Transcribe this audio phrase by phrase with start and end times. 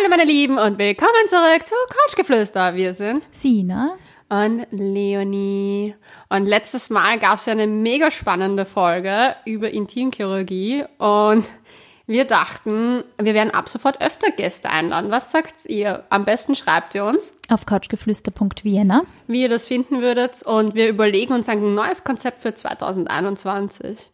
[0.00, 2.74] Hallo meine Lieben und willkommen zurück zu Couchgeflüster.
[2.74, 3.96] Wir sind Sina.
[4.30, 5.94] und Leonie.
[6.30, 11.44] Und letztes Mal gab es ja eine mega spannende Folge über Intimchirurgie und
[12.06, 15.10] wir dachten, wir werden ab sofort öfter Gäste einladen.
[15.10, 16.04] Was sagt ihr?
[16.08, 19.02] Am besten schreibt ihr uns, Auf couchgeflüster.vienna.
[19.26, 24.08] wie ihr das finden würdet und wir überlegen uns ein neues Konzept für 2021.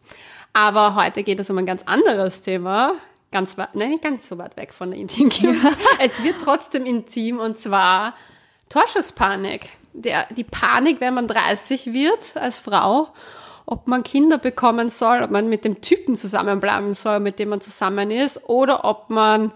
[0.51, 2.91] Aber heute geht es um ein ganz anderes Thema.
[3.31, 5.75] Ganz weit, nein, nicht ganz so weit weg von der Intimchirurgie.
[5.99, 8.13] Es wird trotzdem intim und zwar
[8.69, 9.69] Torschusspanik.
[9.93, 13.09] Der, die Panik, wenn man 30 wird als Frau,
[13.65, 17.59] ob man Kinder bekommen soll, ob man mit dem Typen zusammenbleiben soll, mit dem man
[17.59, 19.51] zusammen ist, oder ob man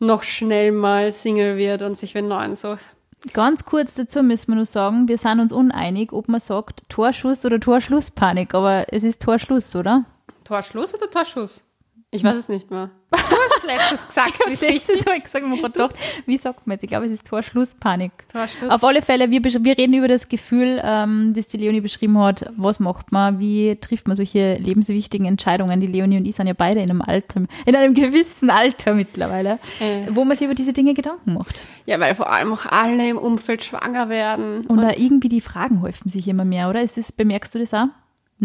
[0.00, 2.84] noch schnell mal Single wird und sich einen neuen sucht.
[3.32, 7.46] Ganz kurz dazu müssen wir nur sagen, wir sind uns uneinig, ob man sagt Torschuss
[7.46, 10.04] oder Torschlusspanik, aber es ist Torschluss, oder?
[10.44, 11.64] Torschluss oder Torschuss?
[12.14, 12.90] Ich weiß es nicht mehr.
[13.10, 14.38] Du hast letztes gesagt.
[14.46, 15.94] wie es Das richtig ist so, ich sage mir gerade gedacht,
[16.26, 16.82] wie sagt man jetzt?
[16.84, 18.12] Ich glaube, es ist Torschlusspanik.
[18.32, 18.70] Torschluss.
[18.70, 22.50] Auf alle Fälle, wir, wir reden über das Gefühl, ähm, das die Leonie beschrieben hat.
[22.56, 23.38] Was macht man?
[23.40, 25.80] Wie trifft man solche lebenswichtigen Entscheidungen?
[25.80, 29.58] Die Leonie und ich sind ja beide in einem Alter, in einem gewissen Alter mittlerweile,
[29.80, 30.06] Äh.
[30.10, 31.62] wo man sich über diese Dinge Gedanken macht.
[31.86, 34.66] Ja, weil vor allem auch alle im Umfeld schwanger werden.
[34.66, 36.80] Und, da irgendwie die Fragen häufen sich immer mehr, oder?
[36.82, 37.86] Ist bemerkst du das auch?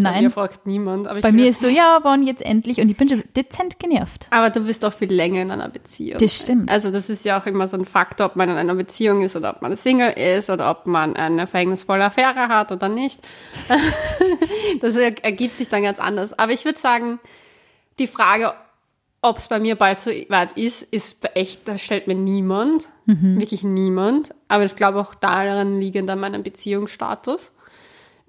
[0.01, 0.23] Bei Nein.
[0.25, 1.07] mir fragt niemand.
[1.07, 2.79] Aber, Bei mir ist so, ja, wann jetzt endlich?
[2.79, 4.27] Und ich bin schon dezent genervt.
[4.29, 6.19] aber du bist auch viel länger in einer Beziehung.
[6.19, 6.69] Das stimmt.
[6.71, 9.35] Also das ist ja auch immer so ein Faktor, ob man in einer Beziehung ist
[9.35, 13.21] oder ob man Single ist oder ob man eine verhängnisvolle Affäre hat oder nicht.
[14.81, 16.37] das er- ergibt sich dann ganz anders.
[16.37, 17.19] Aber ich würde sagen,
[17.99, 18.53] die Frage,
[19.21, 23.39] ob es bei mir bald so weit ist, ist echt, da stellt mir niemand, Mhm.
[23.39, 24.33] wirklich niemand.
[24.47, 27.51] Aber ich glaube auch daran liegend an meinem Beziehungsstatus,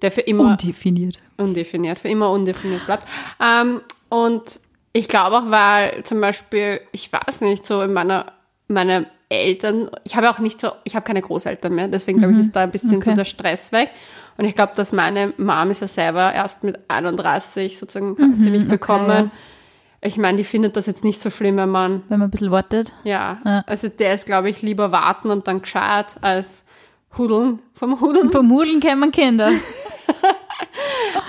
[0.01, 1.19] der für immer Undefiniert.
[1.37, 3.07] undefiniert, für immer undefiniert bleibt.
[3.39, 4.59] Ähm, und
[4.93, 8.25] ich glaube auch, weil zum Beispiel, ich weiß nicht, so in meiner,
[8.67, 12.39] meine Eltern, ich habe auch nicht so, ich habe keine Großeltern mehr, deswegen glaube ich,
[12.39, 13.15] ist da ein bisschen so Okay.
[13.15, 13.89] der Stress weg.
[14.37, 19.31] Und ich glaube, dass meine Mom ist ja selber erst mit 31 sozusagen ziemlich bekommen.
[20.01, 22.49] Ich meine, die findet das jetzt nicht so schlimm, wenn man, Wenn man ein bisschen
[22.51, 22.93] wartet.
[23.03, 23.63] ja, Ja.
[23.67, 26.63] also der ist, glaube ich, lieber warten und dann gescheit als
[27.17, 28.31] hudeln vom Hudeln.
[28.31, 29.51] Vom Hudeln kennen man Kinder.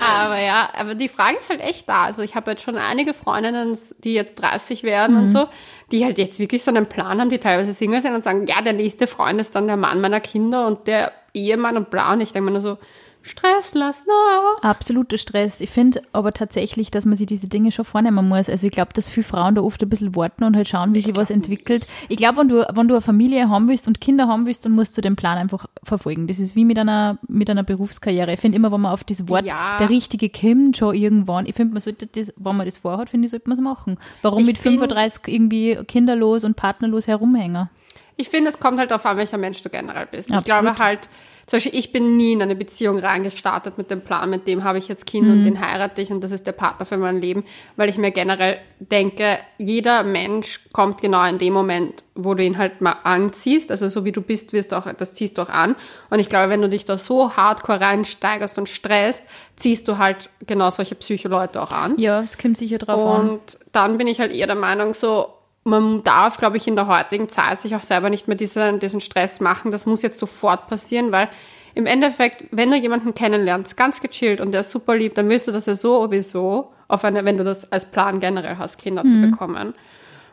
[0.03, 2.03] Aber ja, aber die Frage ist halt echt da.
[2.03, 5.47] Also ich habe jetzt schon einige Freundinnen, die jetzt 30 werden und so,
[5.91, 8.61] die halt jetzt wirklich so einen Plan haben, die teilweise Single sind und sagen, ja,
[8.61, 12.13] der nächste Freund ist dann der Mann meiner Kinder und der Ehemann und bla.
[12.13, 12.77] Und ich denke mir nur so,
[13.25, 14.61] Stress, lass nach.
[14.69, 15.61] Absoluter Stress.
[15.61, 18.49] Ich finde aber tatsächlich, dass man sich diese Dinge schon vornehmen muss.
[18.49, 20.99] Also ich glaube, dass viele Frauen da oft ein bisschen warten und halt schauen, wie
[21.01, 21.87] sich was entwickelt.
[22.09, 24.73] Ich glaube, wenn du, wenn du eine Familie haben willst und Kinder haben willst, dann
[24.73, 26.27] musst du den Plan einfach verfolgen.
[26.27, 28.33] Das ist wie mit einer, mit einer Berufskarriere.
[28.33, 29.77] Ich finde immer, wenn man auf das Wort, Ja.
[29.79, 33.25] der richtige kommt schon irgendwann, ich finde, man sollte das, wenn man das vorhat, finde
[33.25, 33.97] ich, sollte man es machen.
[34.21, 37.69] Warum Ich mit find- 35 irgendwie kinderlos und partnerlos herumhängen?
[38.17, 40.29] Ich finde, es kommt halt darauf an, welcher Mensch du generell bist.
[40.29, 40.61] Ich Absolut.
[40.65, 41.09] glaube halt,
[41.45, 44.77] zum Beispiel, ich bin nie in eine Beziehung reingestartet mit dem Plan, mit dem habe
[44.77, 47.43] ich jetzt Kind und den heirate ich und das ist der Partner für mein Leben,
[47.75, 52.57] weil ich mir generell denke, jeder Mensch kommt genau in dem Moment, wo du ihn
[52.57, 53.71] halt mal anziehst.
[53.71, 55.75] Also so wie du bist, wirst du auch, das ziehst du auch an.
[56.09, 60.29] Und ich glaube, wenn du dich da so hardcore reinsteigerst und stresst, ziehst du halt
[60.45, 61.97] genau solche Psycholeute auch an.
[61.97, 63.29] Ja, es kommt sicher drauf an.
[63.29, 65.33] Und dann bin ich halt eher der Meinung, so,
[65.63, 68.99] man darf, glaube ich, in der heutigen Zeit sich auch selber nicht mehr diesen, diesen
[68.99, 69.71] Stress machen.
[69.71, 71.29] Das muss jetzt sofort passieren, weil
[71.75, 75.47] im Endeffekt, wenn du jemanden kennenlernst, ganz gechillt und der ist super lieb, dann willst
[75.47, 78.77] du das ja so oder so, auf eine, wenn du das als Plan generell hast,
[78.77, 79.73] Kinder zu bekommen.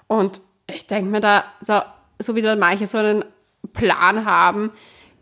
[0.07, 1.81] Und ich denke mir da, so,
[2.19, 3.25] so wie da manche so einen
[3.73, 4.71] Plan haben,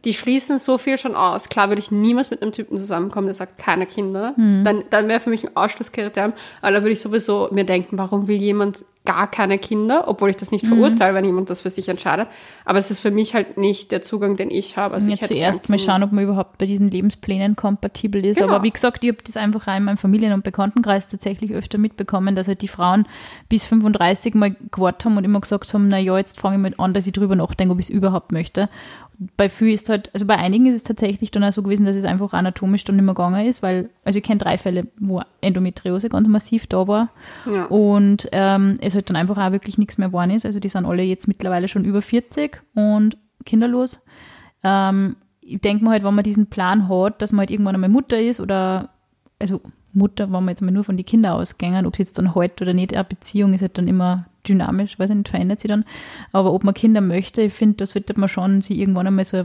[0.05, 1.49] die schließen so viel schon aus.
[1.49, 4.35] Klar würde ich niemals mit einem Typen zusammenkommen, der sagt, keine Kinder.
[4.37, 6.33] Dann, dann wäre für mich ein Ausschlusskriterium.
[6.63, 10.05] Aber da würde ich sowieso mir denken, warum will jemand gar keine Kinder?
[10.07, 12.29] Obwohl ich das nicht verurteile, wenn jemand das für sich entscheidet.
[12.67, 14.95] Aber es ist für mich halt nicht der Zugang, den ich habe.
[14.95, 18.39] Also ja, ich hätte zuerst mal schauen, ob man überhaupt bei diesen Lebensplänen kompatibel ist.
[18.39, 18.53] Genau.
[18.53, 22.37] Aber wie gesagt, ich habe das einfach in meinem Familien- und Bekanntenkreis tatsächlich öfter mitbekommen,
[22.37, 23.07] dass halt die Frauen
[23.49, 26.85] bis 35 mal gewartet haben und immer gesagt haben, na ja, jetzt fange ich mal
[26.85, 28.69] an, dass ich drüber nachdenke, ob ich es überhaupt möchte.
[29.37, 31.97] Bei vielen ist halt, also bei einigen ist es tatsächlich dann auch so gewesen, dass
[31.97, 35.21] es einfach anatomisch dann nicht mehr gegangen ist, weil, also ich kenne drei Fälle, wo
[35.41, 37.09] Endometriose ganz massiv da war
[37.45, 37.65] Ja.
[37.65, 40.47] und ähm, es halt dann einfach auch wirklich nichts mehr geworden ist.
[40.47, 43.99] Also die sind alle jetzt mittlerweile schon über 40 und kinderlos.
[44.63, 47.91] Ähm, ich denke mal halt, wenn man diesen Plan hat, dass man halt irgendwann einmal
[47.91, 48.91] Mutter ist oder,
[49.41, 49.61] also
[49.93, 52.61] Mutter, wenn man jetzt mal nur von den Kindern ausgängen, ob es jetzt dann halt
[52.61, 55.85] oder nicht, eine Beziehung ist halt dann immer dynamisch, weiß ich nicht, verändert sich dann.
[56.33, 59.45] Aber ob man Kinder möchte, ich finde, da sollte man schon sich irgendwann einmal so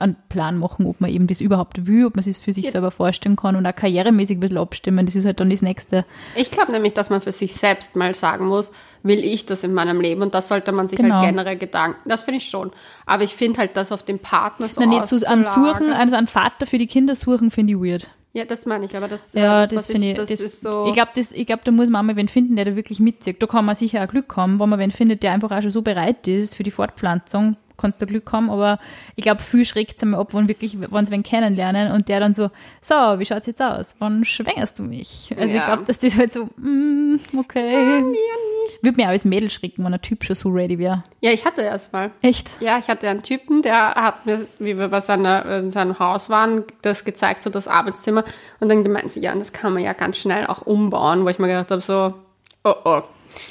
[0.00, 2.70] einen Plan machen, ob man eben das überhaupt will, ob man es für sich Ja.
[2.70, 5.04] selber vorstellen kann und auch karrieremäßig ein bisschen abstimmen.
[5.06, 6.04] Das ist halt dann das Nächste.
[6.36, 8.70] Ich glaube nämlich, dass man für sich selbst mal sagen muss,
[9.02, 10.22] will ich das in meinem Leben?
[10.22, 11.16] Und das sollte man sich Genau.
[11.16, 12.08] halt generell Gedanken.
[12.08, 12.70] Das finde ich schon.
[13.06, 16.14] Aber ich finde halt, das auf den Partner so Nein, nicht so an Suchen, an,
[16.14, 18.08] an Vater für die Kinder suchen, finde ich weird.
[18.32, 20.40] Ja, das meine ich, aber das, äh, Ja, das, das, was finde ich, das, das,
[20.40, 20.86] ist so.
[20.86, 23.00] ich glaube, das, ich glaub, da muss man auch mal wen finden, der da wirklich
[23.00, 23.42] mitzieht.
[23.42, 25.70] Da kann man sicher auch Glück haben, wenn man wen findet, der einfach auch schon
[25.70, 28.78] so bereit ist für die Fortpflanzung, kannst du Glück haben, aber
[29.16, 32.20] ich glaube, viel schreckt es einmal ab, wenn wirklich, wenn sie wen kennenlernen und der
[32.20, 32.50] dann so,
[32.82, 33.94] so, wie schaut's jetzt aus?
[33.98, 35.34] Wann schwängerst du mich?
[35.38, 35.60] Also Ja.
[35.60, 38.02] ich glaube, dass das halt so, mm, okay.
[38.82, 41.02] Würde mir auch als Mädel schrecken, wenn ein Typ schon so ready wäre.
[41.20, 42.10] ja, ich hatte erst mal.
[42.20, 42.60] Echt?
[42.60, 46.28] Ja, ich hatte einen Typen, der hat mir, wie wir bei seiner, in seinem Haus
[46.28, 48.24] waren, das gezeigt, so das Arbeitszimmer.
[48.60, 51.38] Und dann gemeint sie, ja, das kann man ja ganz schnell auch umbauen, wo ich
[51.38, 52.14] mir gedacht habe, so,
[52.64, 53.02] oh oh.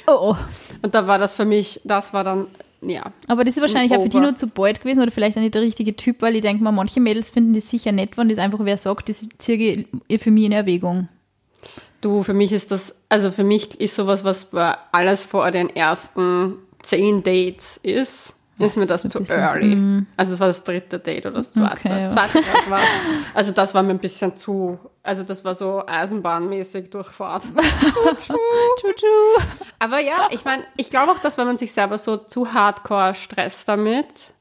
[0.06, 0.36] Oh, oh.
[0.82, 2.46] Und da war das für mich, das war dann,
[2.82, 3.12] ja.
[3.26, 5.54] Aber das ist wahrscheinlich auch für die nur zu bald gewesen oder vielleicht auch nicht
[5.54, 8.38] der richtige Typ, weil ich denke mal, manche Mädels finden das sicher nett, wenn das
[8.38, 11.08] einfach wer sagt, das ziehe ich für mich in Erwägung.
[12.00, 14.48] Du, für mich ist das, also für mich ist sowas, was
[14.92, 20.04] alles vor den ersten zehn Dates ist, ist mir das ist zu early.
[20.16, 21.72] Also das war das dritte Date oder das zweite.
[21.72, 22.08] Okay, ja.
[22.08, 22.80] zweite war,
[23.34, 27.44] also das war mir ein bisschen zu, also das war so Eisenbahnmäßig Durchfahrt.
[29.78, 33.14] Aber ja, ich meine, ich glaube auch, dass wenn man sich selber so zu hardcore
[33.14, 34.34] stresst damit,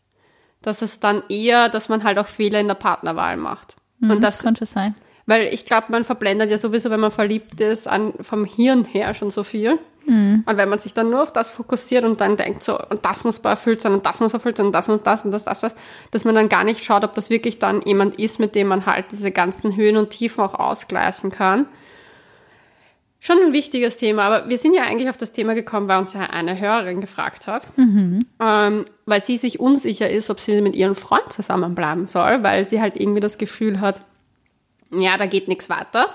[0.61, 3.77] dass es dann eher, dass man halt auch Fehler in der Partnerwahl macht.
[4.01, 4.93] Und Und das das, schon sein.
[5.25, 9.13] weil ich glaube, man verblendet ja sowieso, wenn man verliebt ist, an, vom Hirn her
[9.13, 9.79] schon so viel.
[10.45, 13.23] Und wenn man sich dann nur auf das fokussiert und dann denkt so, und das
[13.23, 15.59] muss erfüllt sein und das muss erfüllt sein und das muss das und das, das,
[15.59, 15.75] das,
[16.11, 18.85] dass man dann gar nicht schaut, ob das wirklich dann jemand ist, mit dem man
[18.85, 21.65] halt diese ganzen Höhen und Tiefen auch ausgleichen kann.
[23.19, 26.13] Schon ein wichtiges Thema, aber wir sind ja eigentlich auf das Thema gekommen, weil uns
[26.13, 27.67] ja eine Hörerin gefragt hat,
[28.39, 32.79] ähm, weil sie sich unsicher ist, ob sie mit ihrem Freund zusammenbleiben soll, weil sie
[32.79, 34.01] halt irgendwie das Gefühl hat,
[34.91, 36.05] ja, da geht nichts weiter.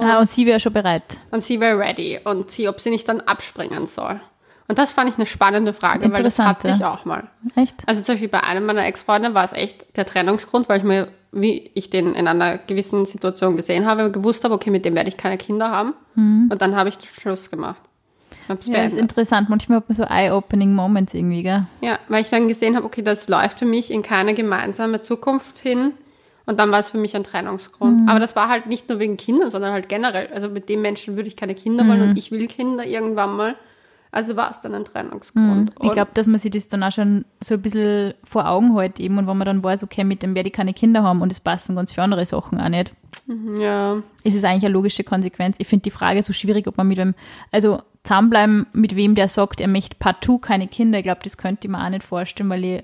[0.00, 1.20] Ah, und sie wäre schon bereit.
[1.30, 4.20] Und sie wäre ready und sie, ob sie nicht dann abspringen soll.
[4.68, 7.24] Und das fand ich eine spannende Frage, weil das hatte ich auch mal.
[7.56, 7.82] Echt?
[7.86, 11.08] Also zum Beispiel bei einem meiner Ex-Freunde war es echt der Trennungsgrund, weil ich mir,
[11.32, 15.08] wie ich den in einer gewissen Situation gesehen habe, gewusst habe, okay, mit dem werde
[15.08, 15.94] ich keine Kinder haben.
[16.14, 17.80] Und dann habe ich Schluss gemacht.
[18.48, 18.72] Mhm.
[18.72, 19.48] Ja, ist interessant.
[19.48, 21.66] Manchmal hat man so eye-opening Moments irgendwie, gell?
[21.82, 25.58] Ja, weil ich dann gesehen habe, okay, das läuft für mich in keine gemeinsame Zukunft
[25.58, 25.92] hin.
[26.50, 28.10] Und dann war es für mich ein Trennungsgrund.
[28.10, 30.26] Aber das war halt nicht nur wegen Kindern, sondern halt generell.
[30.34, 33.54] Also mit dem Menschen würde ich keine Kinder wollen und ich will Kinder irgendwann mal.
[34.10, 35.70] Also war es dann ein Trennungsgrund.
[35.80, 38.98] Ich glaube, dass man sich das dann auch schon so ein bisschen vor Augen hält
[38.98, 41.30] eben und wenn man dann weiß, okay, mit dem werde ich keine Kinder haben und
[41.30, 42.94] es passen ganz viele andere Sachen auch nicht,
[43.28, 45.54] und, ja, ist es eigentlich eine logische Konsequenz.
[45.60, 47.14] Ich finde die Frage so schwierig, ob man mit wem,
[47.52, 50.98] also zusammenbleiben, mit wem der sagt, er möchte partout keine Kinder.
[50.98, 52.82] Ich glaube, das könnte ich mir auch nicht vorstellen, weil ich,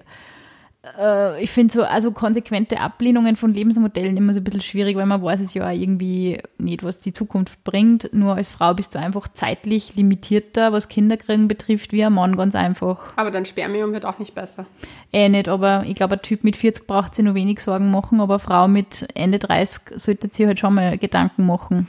[0.99, 5.07] äh, ich finde so, also konsequente Ablehnungen von Lebensmodellen immer so ein bisschen schwierig, weil
[5.07, 8.11] man weiß es ja auch irgendwie nicht, was die Zukunft bringt.
[8.13, 12.55] Nur als Frau bist du einfach zeitlich limitierter, was Kinderkriegen betrifft, wie ein Mann ganz
[12.55, 13.13] einfach.
[13.17, 14.67] aber dein Spermium wird auch nicht besser.
[15.13, 18.21] Eh nicht, aber ich glaube, ein Typ mit 40 braucht sich nur wenig Sorgen machen,
[18.21, 21.89] aber eine Frau mit Ende 30 sollte sich halt schon mal Gedanken machen.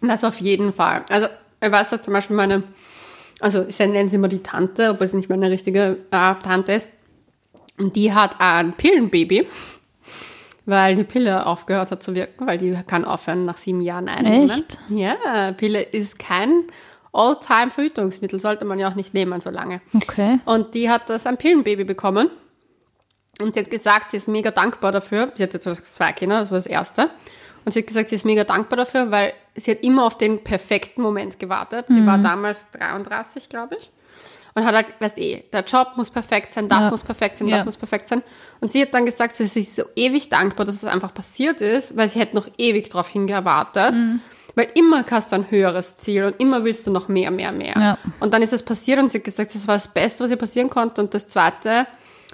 [0.00, 1.04] Das auf jeden Fall.
[1.08, 1.28] Also
[1.62, 2.62] ich weiß, dass zum Beispiel meine,
[3.40, 6.88] also ich nenne sie immer die Tante, obwohl sie nicht meine richtige äh, Tante ist.
[7.80, 9.48] Und die hat ein Pillenbaby,
[10.66, 14.50] weil die Pille aufgehört hat zu wirken, weil die kann aufhören nach sieben Jahren einnehmen.
[14.50, 14.78] Echt?
[14.90, 16.64] Ja, Pille ist kein
[17.12, 19.80] All-Time-Verhütungsmittel, sollte man ja auch nicht nehmen so lange.
[19.94, 20.40] Okay.
[20.44, 22.30] Und die hat das ein Pillenbaby bekommen.
[23.40, 25.32] Und sie hat gesagt, sie ist mega dankbar dafür.
[25.34, 27.08] Sie hat jetzt zwei Kinder, das war das erste.
[27.64, 30.44] Und sie hat gesagt, sie ist mega dankbar dafür, weil sie hat immer auf den
[30.44, 31.88] perfekten Moment gewartet.
[31.88, 33.90] Sie war damals 33, glaube ich.
[34.54, 36.90] Und hat halt, weiß eh, der Job muss perfekt sein, das Ja.
[36.90, 37.56] muss perfekt sein, Ja.
[37.56, 38.22] das muss perfekt sein.
[38.60, 41.96] Und sie hat dann gesagt, sie ist so ewig dankbar, dass es einfach passiert ist,
[41.96, 43.94] weil sie hätte noch ewig darauf hingewartet.
[44.56, 47.74] Weil immer hast du ein höheres Ziel und immer willst du noch mehr, mehr, mehr.
[47.78, 47.98] Ja.
[48.18, 50.36] Und dann ist es passiert und sie hat gesagt, das war das Beste, was ihr
[50.36, 51.00] passieren konnte.
[51.00, 51.86] Und das zweite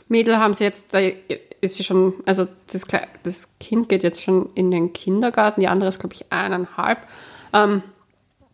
[0.08, 0.98] Mädel haben sie jetzt, da
[1.60, 2.86] ist sie schon, also das,
[3.22, 6.98] das Kind geht jetzt schon in den Kindergarten, die andere ist, glaube ich, eineinhalb.
[7.52, 7.82] Ähm,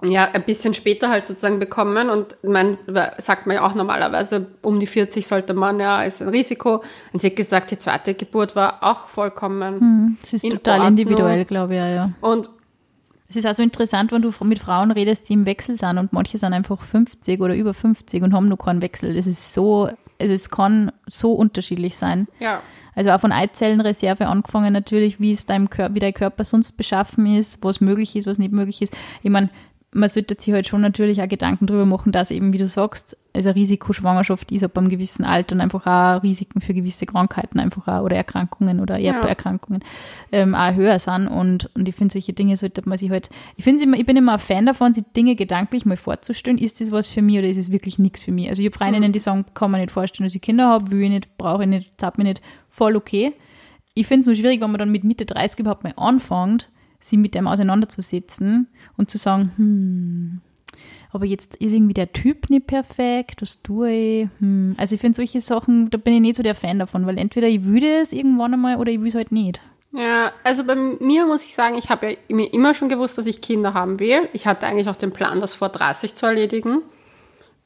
[0.04, 2.76] ja, ein bisschen später halt sozusagen bekommen und man
[3.18, 6.82] sagt man ja auch normalerweise, um die 40 sollte man, ja, ist ein Risiko.
[7.12, 10.88] Und sie hat gesagt, die zweite Geburt war auch vollkommen Das ist in total Ordnung.
[10.99, 12.11] individuell, glaube ich, ja, ja.
[12.21, 12.50] Und
[13.28, 16.37] Es ist also interessant, wenn du mit Frauen redest, die im Wechsel sind und manche
[16.37, 19.14] sind einfach 50 oder über 50 und haben noch keinen Wechsel.
[19.14, 19.88] Das ist so,
[20.21, 22.26] also es kann so unterschiedlich sein.
[22.40, 22.61] ja,
[22.94, 27.25] Also auch von Eizellenreserve angefangen natürlich, wie es deinem Körper, wie dein Körper sonst beschaffen
[27.26, 28.94] ist, was möglich ist, was nicht möglich ist.
[29.23, 29.49] Ich meine,
[29.94, 33.16] man sollte sich halt schon natürlich auch Gedanken darüber machen, dass eben, wie du sagst,
[33.34, 37.88] also Risikoschwangerschaft ist ab einem gewissen Alter und einfach auch Risiken für gewisse Krankheiten einfach
[37.88, 39.82] auch oder Erkrankungen oder Erberkrankungen
[40.32, 41.28] ähm, auch höher sind.
[41.28, 44.16] Und, und ich finde, solche Dinge sollte man sich halt, ich finde immer, ich bin
[44.16, 47.49] immer ein Fan davon, sich Dinge gedanklich mal vorzustellen, ist das was für mich oder
[47.49, 48.49] ist es wirklich nichts für mich?
[48.49, 49.12] Also ich habe Freundinnen, Mhm.
[49.12, 51.68] die sagen, kann man nicht vorstellen, dass ich Kinder habe, will ich nicht, brauche ich
[51.68, 53.32] nicht, zahlt mir nicht, voll okay.
[53.94, 56.70] Ich finde es nur schwierig, wenn man dann mit Mitte 30 überhaupt mal anfängt,
[57.02, 60.40] sich mit dem auseinanderzusetzen und zu sagen, hm,
[61.11, 64.28] aber jetzt ist irgendwie der Typ nicht perfekt, was tue ich?
[64.38, 64.75] Hm.
[64.78, 67.49] Also ich finde solche Sachen, da bin ich nicht so der Fan davon, weil entweder
[67.49, 69.61] ich würde es irgendwann einmal oder ich will es halt nicht.
[69.92, 73.26] Ja, also bei mir muss ich sagen, ich habe ja mir immer schon gewusst, dass
[73.26, 74.26] ich Kinder haben will.
[74.32, 76.78] Ich hatte eigentlich auch den Plan, das vor 30 zu erledigen,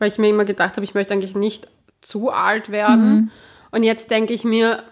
[0.00, 1.68] weil ich mir immer gedacht habe, ich möchte eigentlich nicht
[2.00, 3.30] zu alt werden.
[3.70, 4.82] Und jetzt denke ich mir,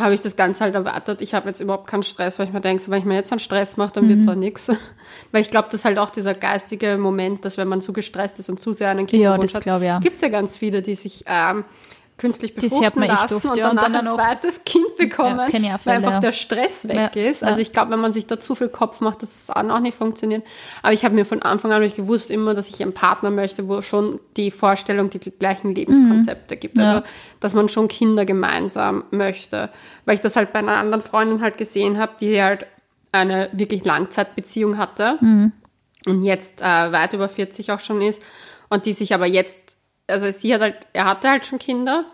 [0.00, 1.20] habe ich das Ganze halt erwartet.
[1.20, 3.32] Ich habe jetzt überhaupt keinen Stress, weil ich mir denke, so, wenn ich mir jetzt
[3.32, 4.68] einen Stress mache, dann wird es auch nichts.
[5.32, 8.38] Weil ich glaube, das ist halt auch dieser geistige Moment, dass wenn man zu gestresst
[8.38, 10.00] ist und zu sehr einen Kinderwunsch das hat, auch.
[10.00, 11.64] gibt es ja ganz viele, die sich ähm,
[12.18, 15.52] künstlich befruchten lassen oft, und ja, und danach dann ein zweites Kind bekommen, Ja, auch
[15.52, 16.20] weil Fälle, einfach ja.
[16.20, 17.44] der Stress weg ist.
[17.44, 19.78] Also ich glaube, wenn man sich da zu viel Kopf macht, dass es dann auch
[19.80, 20.44] nicht funktioniert.
[20.82, 23.68] Aber ich habe mir von Anfang an ich gewusst immer, dass ich einen Partner möchte,
[23.68, 26.76] wo schon die Vorstellung, die gleichen Lebenskonzepte gibt.
[26.76, 26.84] Ja.
[26.84, 27.06] Also,
[27.40, 29.70] dass man schon Kinder gemeinsam möchte.
[30.04, 32.66] Weil ich das halt bei einer anderen Freundin halt gesehen habe, die halt
[33.12, 35.18] eine wirklich Langzeitbeziehung hatte
[36.06, 38.22] und jetzt äh, weit über 40 auch schon ist
[38.68, 39.67] und die sich aber jetzt,
[40.08, 42.04] also sie hat halt, er hatte halt schon Kinder.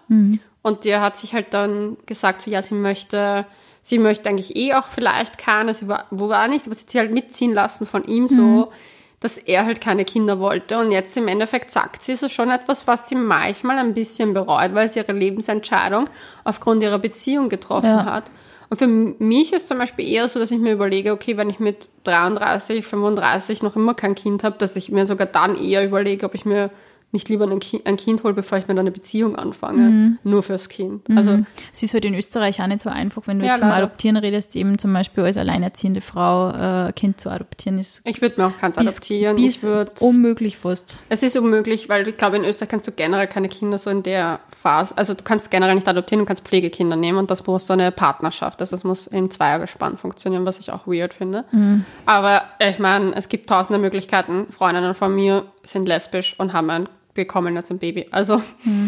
[0.62, 3.44] Und der hat sich halt dann gesagt, so ja, sie möchte,
[3.82, 6.90] sie möchte eigentlich eh auch vielleicht keine, sie war, wo war nicht, aber sie hat
[6.90, 8.72] sich halt mitziehen lassen von ihm so,
[9.20, 10.78] dass er halt keine Kinder wollte.
[10.78, 14.32] Und jetzt im Endeffekt sagt sie, ist es schon etwas, was sie manchmal ein bisschen
[14.34, 16.08] bereut, weil sie ihre Lebensentscheidung
[16.44, 18.04] aufgrund ihrer Beziehung getroffen Ja.
[18.06, 18.24] hat.
[18.70, 21.60] Und für mich ist zum Beispiel eher so, dass ich mir überlege, okay, wenn ich
[21.60, 26.24] mit 33, 35 noch immer kein Kind habe, dass ich mir sogar dann eher überlege,
[26.26, 26.70] ob ich mir
[27.14, 29.78] nicht lieber ein Kind, ein kind hole, bevor ich mir dann eine Beziehung anfange.
[29.80, 30.18] Mhm.
[30.24, 31.06] Nur fürs Kind.
[31.16, 31.38] Also
[31.72, 33.84] Es ist halt in Österreich auch nicht so einfach, wenn du Ja, jetzt vom leider.
[33.84, 38.20] Adoptieren redest, eben zum Beispiel als alleinerziehende Frau äh, ein Kind zu adoptieren, ist ich
[38.20, 39.36] würde mir auch keins bis, adoptieren.
[39.36, 40.98] bis ich würd, unmöglich fast.
[41.08, 44.02] es ist unmöglich, weil ich glaube, in Österreich kannst du generell keine Kinder so in
[44.02, 47.68] der Phase, also du kannst generell nicht adoptieren, du kannst Pflegekinder nehmen und das brauchst
[47.68, 48.60] du eine Partnerschaft.
[48.60, 51.44] Also es muss im Zweiergespann funktionieren, was ich auch weird finde.
[51.52, 51.84] Mhm.
[52.06, 54.46] Aber ich meine, es gibt tausende Möglichkeiten.
[54.50, 58.06] Freundinnen von mir sind lesbisch und haben ein, bekommen jetzt ein Baby.
[58.10, 58.42] Also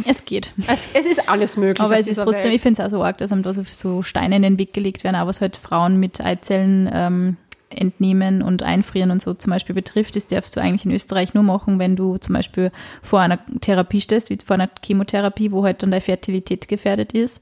[0.05, 0.53] Es geht.
[0.67, 1.81] es, es ist alles möglich.
[1.81, 2.55] Aber es ist trotzdem, Welt.
[2.55, 4.73] ich finde es auch so arg, dass einem da so, so Steine in den Weg
[4.73, 7.37] gelegt werden, auch was halt Frauen mit Eizellen ähm,
[7.69, 10.17] entnehmen und einfrieren und so zum Beispiel betrifft.
[10.17, 12.71] Das darfst du eigentlich in Österreich nur machen, wenn du zum Beispiel
[13.03, 17.41] vor einer Therapie stehst, wie vor einer Chemotherapie, wo halt dann deine Fertilität gefährdet ist.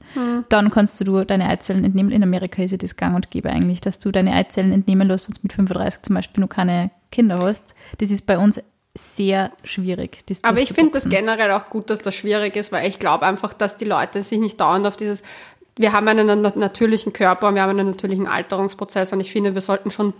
[0.49, 2.11] Dann kannst du deine Eizellen entnehmen.
[2.11, 5.27] In Amerika ist ja das gang und gäbe eigentlich, dass du deine Eizellen entnehmen lässt
[5.27, 7.75] und mit 35 zum Beispiel noch keine Kinder hast.
[7.99, 8.61] Das ist bei uns
[8.97, 10.19] sehr schwierig.
[10.43, 13.53] Aber ich finde das generell auch gut, dass das schwierig ist, weil ich glaube einfach,
[13.53, 15.21] dass die Leute sich nicht dauernd auf dieses,
[15.77, 19.53] wir haben einen na- natürlichen Körper und wir haben einen natürlichen Alterungsprozess und ich finde,
[19.53, 20.13] wir sollten schon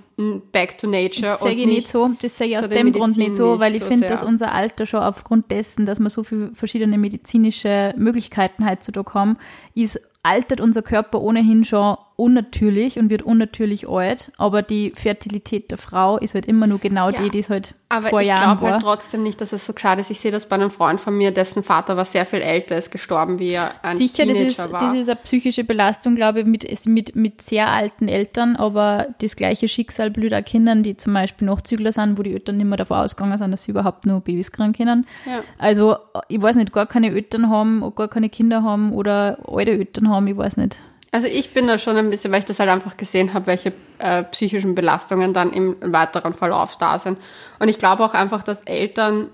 [0.52, 2.12] back to nature Das sage ich nicht so.
[2.22, 4.52] Das sage ich aus dem Grund nicht so, weil nicht ich so finde, dass unser
[4.52, 9.38] Alter schon aufgrund dessen, dass wir so viele verschiedene medizinische Möglichkeiten heutzutage haben,
[9.74, 15.78] ist, altert unser Körper ohnehin schon unnatürlich und wird unnatürlich alt, aber die Fertilität der
[15.78, 17.22] Frau ist halt immer nur genau Ja.
[17.22, 18.72] die, die es halt Aber vor ich Jahren glaube war.
[18.74, 20.10] halt trotzdem nicht, dass es so schade ist.
[20.12, 22.92] Ich sehe das bei einem Freund von mir, dessen Vater war sehr viel älter, ist
[22.92, 24.80] gestorben, wie er ein Sicher, das Teenager ist, war.
[24.80, 29.36] das ist eine psychische Belastung, glaube ich, mit, mit, mit sehr alten Eltern, aber das
[29.36, 32.78] gleiche Schicksal blüht auch Kindern, die zum Beispiel Nachzügler sind, wo die Eltern nicht mehr
[32.78, 35.06] davon ausgegangen sind, dass sie überhaupt nur Babys kriegen können.
[35.26, 35.40] Ja.
[35.58, 35.98] Also,
[36.30, 40.28] ich weiß nicht, gar keine Eltern haben, gar keine Kinder haben oder alte Eltern haben,
[40.28, 40.78] ich weiß nicht.
[41.16, 43.72] Also ich bin da schon ein bisschen, weil ich das halt einfach gesehen habe, welche
[44.00, 47.18] äh, psychischen Belastungen dann im weiteren Verlauf da sind.
[47.58, 49.30] Und ich glaube auch einfach, dass Eltern,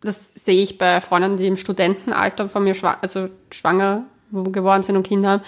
[0.00, 4.02] das sehe ich bei Freunden, die im Studentenalter von mir schwa also schwanger
[4.32, 5.42] geworden sind und Kinder haben,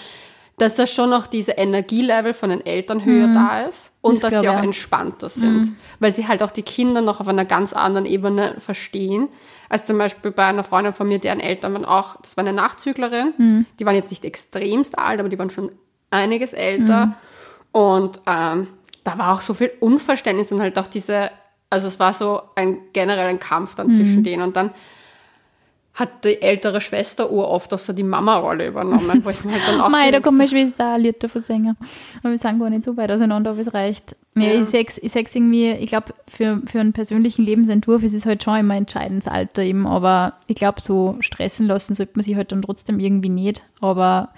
[0.59, 4.41] dass da schon noch diese Energielevel von den Eltern höher da ist und Das dass
[4.41, 4.63] sie auch auch.
[4.63, 9.29] entspannter sind, weil sie halt auch die Kinder noch auf einer ganz anderen Ebene verstehen.
[9.69, 12.53] Als zum Beispiel bei einer Freundin von mir, deren Eltern waren auch, das war eine
[12.53, 15.71] Nachzüglerin, die waren jetzt nicht extremst alt, aber die waren schon
[16.09, 17.15] einiges älter.
[17.71, 18.67] Und ähm,
[19.03, 21.29] da war auch so viel Unverständnis und halt auch diese,
[21.69, 24.41] also es war so ein generell ein Kampf dann zwischen denen.
[24.41, 24.71] Und dann
[25.97, 29.89] hat die ältere Schwester uroft auch so die Mama-Rolle übernommen, wo ich halt dann auch
[29.91, 31.75] Mei, da kommt meine Schwester auch ein Lied davon singen.
[32.19, 34.15] Aber wir sind gar nicht so weit auseinander, aber es reicht.
[34.37, 34.61] Ja, Ja.
[34.61, 38.43] ich sag's, ich sag's irgendwie, ich glaube, für, für einen persönlichen Lebensentwurf ist es halt
[38.43, 42.51] schon immer entscheidendes Alter eben, aber ich glaube, so stressen lassen sollte man sich halt
[42.51, 43.63] dann trotzdem irgendwie nicht.
[43.81, 44.29] Aber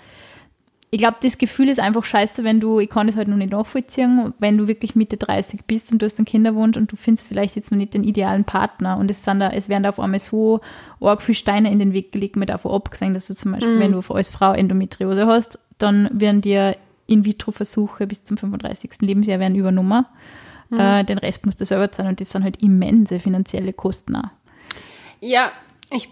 [0.91, 3.51] ich glaube, das Gefühl ist einfach scheiße, wenn du, ich kann das halt noch nicht
[3.51, 7.27] nachvollziehen, wenn du wirklich Mitte 30 bist und du hast einen Kinderwunsch und du findest
[7.27, 9.99] vielleicht jetzt noch nicht den idealen Partner und es, sind da, es werden da auf
[9.99, 10.61] einmal so
[10.99, 13.79] arg viele Steine in den Weg gelegt, mit davon abgesehen, dass du zum Beispiel, mhm.
[13.79, 19.01] wenn du als Frau Endometriose hast, dann werden dir In-vitro-Versuche bis zum 35.
[19.01, 20.05] Lebensjahr werden übernommen.
[20.69, 20.79] Mhm.
[20.79, 24.29] Äh, den Rest musst du selber zahlen und das sind halt immense finanzielle Kosten auch.
[25.21, 25.51] Ja,
[25.91, 26.09] ich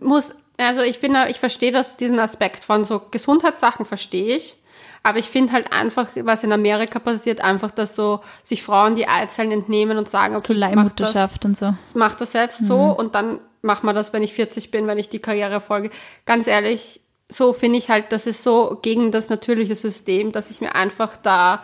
[0.00, 0.34] muss
[0.66, 4.56] also ich bin ich verstehe das, diesen Aspekt von so Gesundheitssachen verstehe ich.
[5.02, 9.08] Aber ich finde halt einfach, was in Amerika passiert, einfach, dass so sich Frauen die
[9.08, 11.72] Eizellen entnehmen und sagen, okay, so Leihmutterschaft und so.
[11.86, 12.66] Ich mache das jetzt mhm.
[12.66, 15.90] so und dann machen wir das, wenn ich 40 bin, wenn ich die Karriere folge.
[16.26, 20.60] Ganz ehrlich, so finde ich halt, das ist so gegen das natürliche System, dass ich
[20.60, 21.62] mir einfach da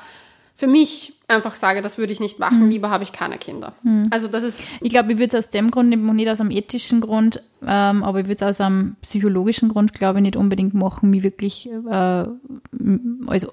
[0.54, 2.70] für mich einfach sage, das würde ich nicht machen, mhm.
[2.70, 3.72] lieber habe ich keine Kinder.
[3.82, 4.06] Mhm.
[4.10, 4.66] Also das ist.
[4.80, 8.20] Ich glaube, ich würde es aus dem Grund, nicht aus einem ethischen Grund, ähm, aber
[8.20, 12.24] ich würde es aus einem psychologischen Grund, glaube ich, nicht unbedingt machen, mich wirklich äh,
[13.26, 13.48] als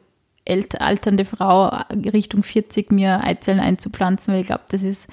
[0.80, 1.68] alternde Frau
[2.13, 5.08] Richtung 40 mir Eizellen einzupflanzen, weil ich glaube, das ist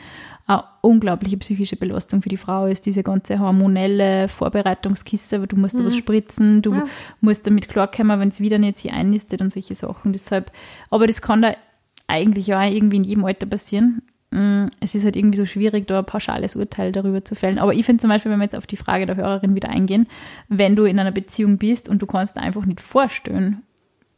[0.49, 5.81] eine unglaubliche psychische Belastung für die Frau ist, diese ganze hormonelle Vorbereitungskiste, du musst mhm.
[5.81, 5.99] da was mhm.
[5.99, 6.85] spritzen, du ja.
[7.21, 10.15] musst damit klarkommen, wenn es wieder nicht sie einnistet und solche Sachen.
[10.15, 10.51] Deshalb,
[10.91, 11.53] aber das kann da
[12.09, 14.03] eigentlich ja irgendwie in jedem Alter passieren.
[14.31, 17.59] Mm, es ist halt irgendwie so schwierig, da ein pauschales Urteil darüber zu fällen.
[17.59, 20.07] Aber ich finde zum Beispiel, wenn wir jetzt auf die Frage der Hörerin wieder eingehen,
[20.49, 23.63] wenn du in einer Beziehung bist und du kannst einfach nicht vorstellen,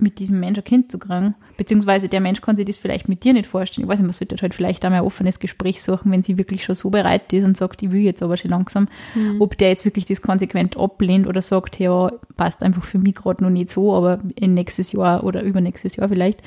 [0.01, 3.23] mit diesem Mensch ein Kind zu kriegen, beziehungsweise der Mensch kann sich das vielleicht mit
[3.23, 3.85] dir nicht vorstellen.
[3.85, 6.65] Ich weiß nicht, man sollte halt vielleicht einmal ein offenes Gespräch suchen, wenn sie wirklich
[6.65, 9.41] schon so bereit ist und sagt, ich will jetzt aber schon langsam, mhm.
[9.41, 13.45] ob der jetzt wirklich das konsequent ablehnt oder sagt, ja, passt einfach für mich gerade
[13.45, 16.43] noch nicht so, aber in nächstes Jahr oder übernächstes Jahr vielleicht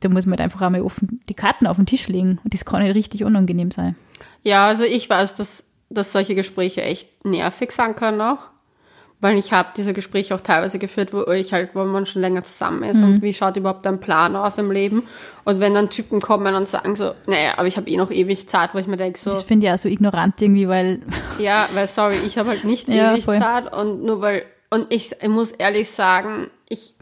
[0.00, 2.40] da muss man halt einfach einmal offen die Karten auf den Tisch legen.
[2.44, 3.96] Und das kann halt richtig unangenehm sein.
[4.42, 8.50] Ja, also ich weiß, dass, dass solche Gespräche echt nervig sein können auch.
[9.20, 12.44] Weil ich habe diese Gespräche auch teilweise geführt, wo ich halt, wo man schon länger
[12.44, 13.04] zusammen ist mhm.
[13.04, 15.02] und wie schaut überhaupt dein Plan aus im Leben.
[15.44, 18.48] Und wenn dann Typen kommen und sagen so, naja, aber ich habe eh noch ewig
[18.48, 19.30] Zeit, wo ich mir denke so.
[19.30, 21.00] Das finde ich auch so ignorant irgendwie, weil.
[21.40, 23.38] Ja, weil sorry, ich habe halt nicht ja, ewig voll.
[23.38, 26.94] Zeit und nur weil, und ich, ich muss ehrlich sagen, ich,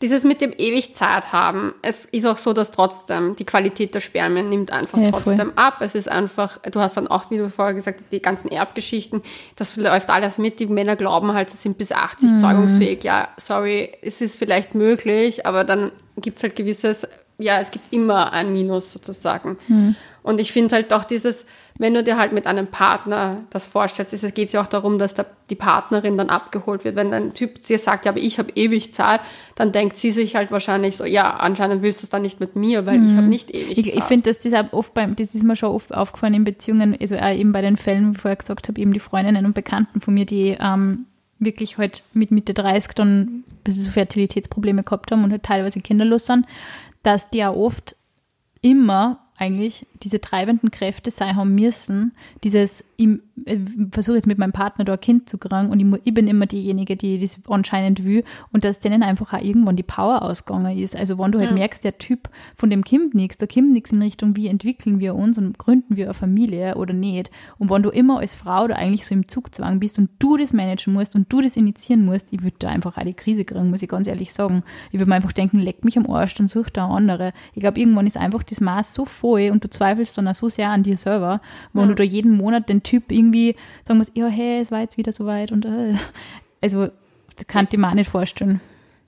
[0.00, 4.00] dieses mit dem ewig Zeit haben, es ist auch so, dass trotzdem die Qualität der
[4.00, 5.52] Spermien nimmt einfach ja, trotzdem voll.
[5.56, 5.78] ab.
[5.80, 9.22] Es ist einfach, du hast dann auch, wie du vorher gesagt hast, die ganzen Erbgeschichten,
[9.56, 10.58] das läuft alles mit.
[10.58, 12.36] Die Männer glauben halt, sie sind bis 80 mhm.
[12.38, 13.04] zeugungsfähig.
[13.04, 17.06] Ja, sorry, es ist vielleicht möglich, aber dann gibt's halt gewisses,
[17.38, 19.58] ja, es gibt immer ein Minus sozusagen.
[19.68, 19.96] Mhm.
[20.22, 21.46] Und ich finde halt doch dieses,
[21.78, 25.14] wenn du dir halt mit einem Partner das vorstellst, es geht ja auch darum, dass
[25.14, 26.96] da die Partnerin dann abgeholt wird.
[26.96, 29.20] Wenn ein Typ dir sagt, ja, aber ich habe ewig Zeit,
[29.54, 32.54] dann denkt sie sich halt wahrscheinlich so, ja, anscheinend willst du es dann nicht mit
[32.54, 33.06] mir, weil mhm.
[33.06, 33.94] ich habe nicht ewig ich, Zeit.
[33.94, 37.16] Ich finde, dass das oft beim, das ist mir schon oft aufgefallen in Beziehungen, also
[37.16, 40.00] auch eben bei den Fällen, wie ich vorher gesagt habe, eben die Freundinnen und Bekannten
[40.00, 41.06] von mir, die ähm,
[41.38, 46.46] wirklich halt mit Mitte 30 dann so Fertilitätsprobleme gehabt haben und halt teilweise kinderlos sind,
[47.02, 47.96] dass die ja oft
[48.60, 52.12] immer eigentlich diese treibenden Kräfte sein haben müssen,
[52.44, 53.08] dieses, ich
[53.46, 53.58] äh,
[53.90, 56.44] versuche jetzt mit meinem Partner da ein Kind zu kriegen und ich, ich, bin immer
[56.44, 58.22] diejenige, die das anscheinend will
[58.52, 60.94] und dass denen einfach auch irgendwann die Power ausgegangen ist.
[60.94, 61.54] Also wenn du halt ja.
[61.54, 65.14] merkst, der Typ, von dem kommt nichts, da kommt nichts in Richtung, wie entwickeln wir
[65.14, 67.30] uns und gründen wir eine Familie oder nicht.
[67.58, 70.52] Und wenn du immer als Frau da eigentlich so im Zugzwang bist und du das
[70.52, 73.70] managen musst und du das initiieren musst, ich würde da einfach auch die Krise kriegen,
[73.70, 74.62] muss ich ganz ehrlich sagen.
[74.92, 77.32] Ich würde mir einfach denken, leck mich am Arsch, dann such da andere.
[77.54, 80.48] Ich glaube, irgendwann ist einfach das Maß so voll und du zweifelst dann auch so
[80.48, 81.40] sehr an dir selber,
[81.72, 81.88] wenn ja.
[81.88, 85.12] du da jeden Monat den Typ irgendwie sagen musst, ja, hey, es war jetzt wieder
[85.12, 85.94] soweit und äh,
[86.60, 86.88] also
[87.46, 88.60] kann ich mir auch nicht vorstellen.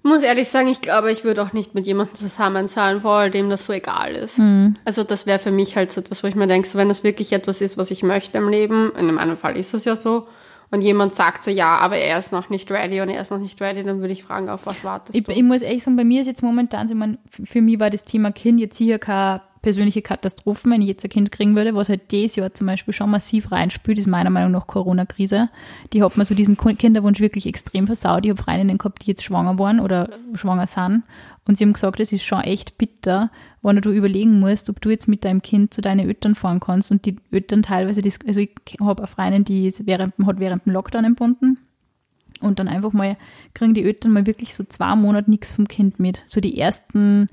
[0.04, 3.30] Ich muss ehrlich sagen, ich glaube, ich würde auch nicht mit jemandem zusammen sein wollen,
[3.30, 4.38] dem das so egal ist.
[4.38, 4.74] Mhm.
[4.84, 7.04] Also das wäre für mich halt so etwas, wo ich mir denke, so, wenn das
[7.04, 10.26] wirklich etwas ist, was ich möchte im Leben, in meinem Fall ist es ja so,
[10.72, 13.38] und jemand sagt so, ja, aber er ist noch nicht ready und er ist noch
[13.38, 15.30] nicht ready, dann würde ich fragen, auf was wartest ich, du?
[15.30, 18.04] Ich muss ehrlich sagen, bei mir ist jetzt momentan, also man, für mich war das
[18.04, 21.88] Thema Kind jetzt hier kein persönliche Katastrophen, wenn ich jetzt ein Kind kriegen würde, was
[21.88, 25.48] halt dieses Jahr zum Beispiel schon massiv reinspült, ist meiner Meinung nach Corona-Krise.
[25.92, 28.24] Die hat mir so diesen Kinderwunsch wirklich extrem versaut.
[28.24, 31.04] Ich habe Freundinnen gehabt, die jetzt schwanger waren oder schwanger sind.
[31.46, 33.30] Und sie haben gesagt, es ist schon echt bitter,
[33.62, 36.90] wenn du überlegen musst, ob du jetzt mit deinem Kind zu deinen Eltern fahren kannst.
[36.90, 40.72] Und die Eltern teilweise, das, also ich habe eine Freundin, die während, hat während dem
[40.72, 41.58] Lockdown entbunden.
[42.40, 43.16] Und dann einfach mal
[43.54, 46.24] kriegen die Eltern mal wirklich so zwei Monate nichts vom Kind mit.
[46.26, 47.28] So die ersten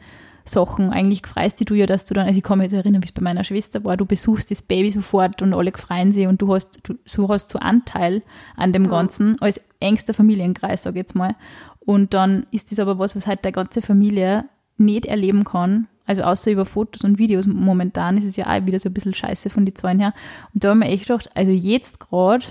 [0.51, 0.91] Sachen.
[0.91, 3.11] Eigentlich freust du ja, dass du dann, also ich kann mich jetzt erinnern, wie es
[3.11, 6.53] bei meiner Schwester war, du besuchst das Baby sofort und alle freuen sich und du
[6.53, 8.21] hast, du, so hast so Anteil
[8.55, 11.35] an dem Ganzen als engster Familienkreis, sag ich jetzt mal.
[11.79, 14.45] Und dann ist das aber was, was halt der ganze Familie
[14.77, 15.87] nicht erleben kann.
[16.05, 19.13] Also außer über Fotos und Videos momentan ist es ja auch wieder so ein bisschen
[19.13, 20.13] scheiße von die Zahlen her.
[20.53, 22.45] Und da haben wir echt gedacht, also jetzt gerade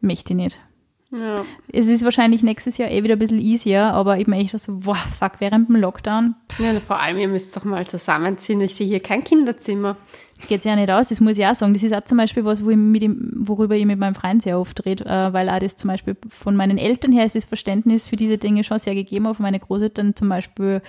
[0.00, 0.60] möchte ich nicht.
[1.12, 1.44] Ja.
[1.70, 4.78] Es ist wahrscheinlich nächstes Jahr eh wieder ein bisschen easier, aber ich bin echt so,
[4.78, 8.60] boah, fuck, während dem Lockdown ja, vor allem, ihr müsst doch mal zusammenziehen.
[8.60, 9.96] Ich sehe hier kein Kinderzimmer.
[10.48, 11.74] geht ja nicht aus, das muss ich auch sagen.
[11.74, 14.42] Das ist auch zum Beispiel was, wo ich mit ihm, worüber ich mit meinem Freund
[14.42, 17.44] sehr oft rede, äh, weil auch das zum Beispiel von meinen Eltern her ist das
[17.44, 20.82] Verständnis für diese Dinge schon sehr gegeben, auf meine Großeltern zum Beispiel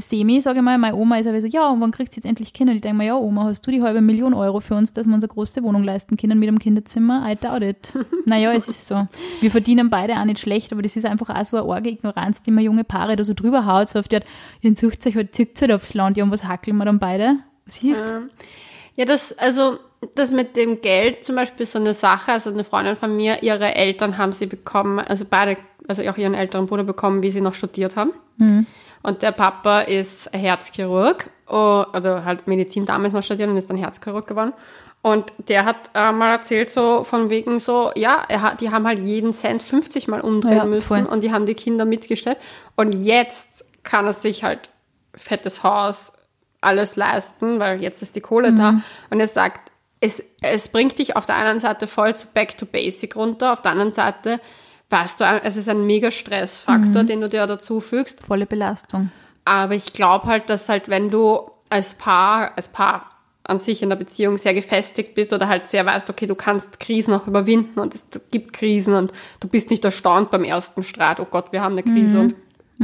[0.00, 2.26] semi, sage ich mal, meine Oma ist aber so, ja, und wann kriegt sie jetzt
[2.26, 2.70] endlich Kinder?
[2.70, 5.06] Und ich denke mir, ja, Oma, hast du die halbe Million Euro für uns, dass
[5.06, 7.28] wir unsere große Wohnung leisten können mit einem Kinderzimmer?
[7.28, 7.92] I doubt it.
[8.24, 9.08] naja, es ist so.
[9.40, 12.42] Wir verdienen beide auch nicht schlecht, aber das ist einfach auch so eine arge Ignoranz,
[12.42, 14.20] die man junge Paare da so drüber haut, so oft, ja,
[14.62, 17.36] dann sucht euch halt, zieht halt aufs Land, ja, und was hackeln wir dann beide?
[17.66, 18.12] Was ist?
[18.12, 18.22] Ja.
[18.94, 19.78] Ja, das, also,
[20.16, 22.32] das mit dem Geld zum Beispiel ist so eine Sache.
[22.32, 25.56] Also, eine Freundin von mir, ihre Eltern haben sie bekommen, also beide,
[25.86, 28.10] also auch ihren älteren Bruder bekommen, wie sie noch studiert haben.
[29.02, 33.76] Und der Papa ist Herzchirurg, oh, also halt Medizin damals noch studiert und ist dann
[33.76, 34.52] Herzchirurg geworden.
[35.00, 38.98] Und der hat äh, mal erzählt, so von wegen so, ja, hat, die haben halt
[38.98, 41.12] jeden Cent 50 Mal umdrehen Ja, müssen voll.
[41.12, 42.36] und die haben die Kinder mitgestellt.
[42.74, 44.70] Und jetzt kann er sich halt
[45.14, 46.12] fettes Haus,
[46.60, 48.80] alles leisten, weil jetzt ist die Kohle da.
[49.10, 52.66] Und er sagt, es, es bringt dich auf der einen Seite voll zu Back to
[52.66, 54.40] Basic runter, auf der anderen Seite
[54.90, 58.20] weißt du, es ist ein mega Stressfaktor, den du dir dazu fügst.
[58.20, 59.10] Volle Belastung.
[59.44, 63.10] Aber ich glaube halt, dass halt, wenn du als Paar, als Paar
[63.44, 66.80] an sich in der Beziehung sehr gefestigt bist oder halt sehr weißt, okay, du kannst
[66.80, 71.18] Krisen auch überwinden und es gibt Krisen und du bist nicht erstaunt beim ersten Streit,
[71.18, 72.34] oh Gott, wir haben eine Krise und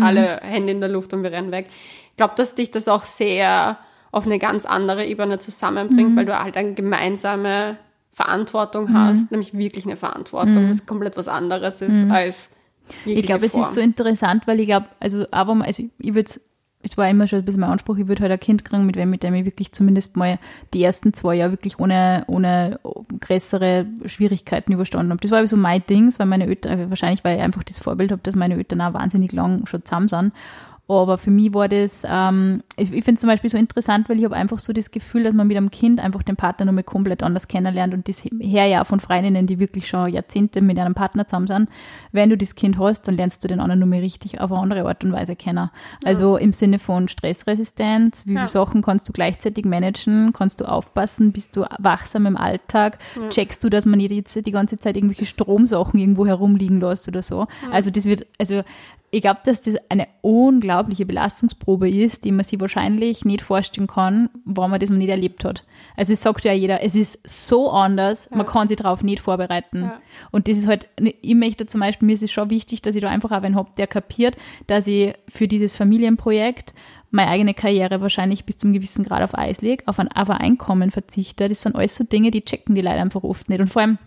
[0.00, 1.68] alle Hände in der Luft und wir rennen weg.
[2.10, 3.78] Ich glaube, dass dich das auch sehr
[4.10, 7.76] auf eine ganz andere Ebene zusammenbringt, weil du halt eine gemeinsame
[8.14, 12.48] Verantwortung hast, nämlich wirklich eine Verantwortung, was komplett was anderes ist als
[13.04, 16.30] jegliche Ich glaube, es ist so interessant, weil ich glaube, also aber also ich würde
[16.84, 18.96] es war immer schon ein bisschen mein Anspruch, ich würde halt ein Kind kriegen, mit
[18.96, 20.38] wem, mit dem ich wirklich zumindest mal
[20.74, 22.78] die ersten zwei Jahre wirklich ohne, ohne
[23.20, 25.20] größere Schwierigkeiten überstanden habe.
[25.20, 28.20] Das war so mein Dings, weil meine Eltern, wahrscheinlich weil ich einfach das Vorbild habe,
[28.22, 30.32] dass meine Eltern auch wahnsinnig lang schon zusammen sind.
[30.86, 34.18] Aber für mich war das, ähm, ich, ich finde es zum Beispiel so interessant, weil
[34.18, 36.84] ich habe einfach so das Gefühl, dass man mit einem Kind einfach den Partner nochmal
[36.84, 40.78] komplett anders kennenlernt und das her ja auch von Freundinnen, die wirklich schon Jahrzehnte mit
[40.78, 41.68] einem Partner zusammen sind.
[42.12, 44.86] Wenn du das Kind hast, dann lernst du den anderen nochmal richtig auf eine andere
[44.86, 45.70] Art und Weise kennen.
[46.04, 48.46] Also im Sinne von Stressresistenz, wie viele Ja.
[48.46, 52.98] Sachen kannst du gleichzeitig managen, kannst du aufpassen, bist du wachsam im Alltag,
[53.30, 57.46] checkst du, dass man jetzt die ganze Zeit irgendwelche Stromsachen irgendwo herumliegen lässt oder so.
[57.70, 58.62] Also das wird, also
[59.14, 64.28] ich glaube, dass das eine unglaubliche Belastungsprobe ist, die man sich wahrscheinlich nicht vorstellen kann,
[64.44, 65.62] wenn man das noch nicht erlebt hat.
[65.96, 69.82] Also es sagt ja jeder, es ist so anders, man kann sich darauf nicht vorbereiten.
[69.82, 70.00] Ja.
[70.32, 73.02] Und das ist halt, ich möchte zum Beispiel, mir ist es schon wichtig, dass ich
[73.02, 76.74] da einfach auch einen habe, der kapiert, dass ich für dieses Familienprojekt
[77.12, 80.38] meine eigene Karriere wahrscheinlich bis zum gewissen Grad auf Eis lege, auf ein, auf ein
[80.38, 81.48] Einkommen verzichte.
[81.48, 83.60] Das sind alles so Dinge, die checken die Leute einfach oft nicht.
[83.60, 83.98] Und vor allem,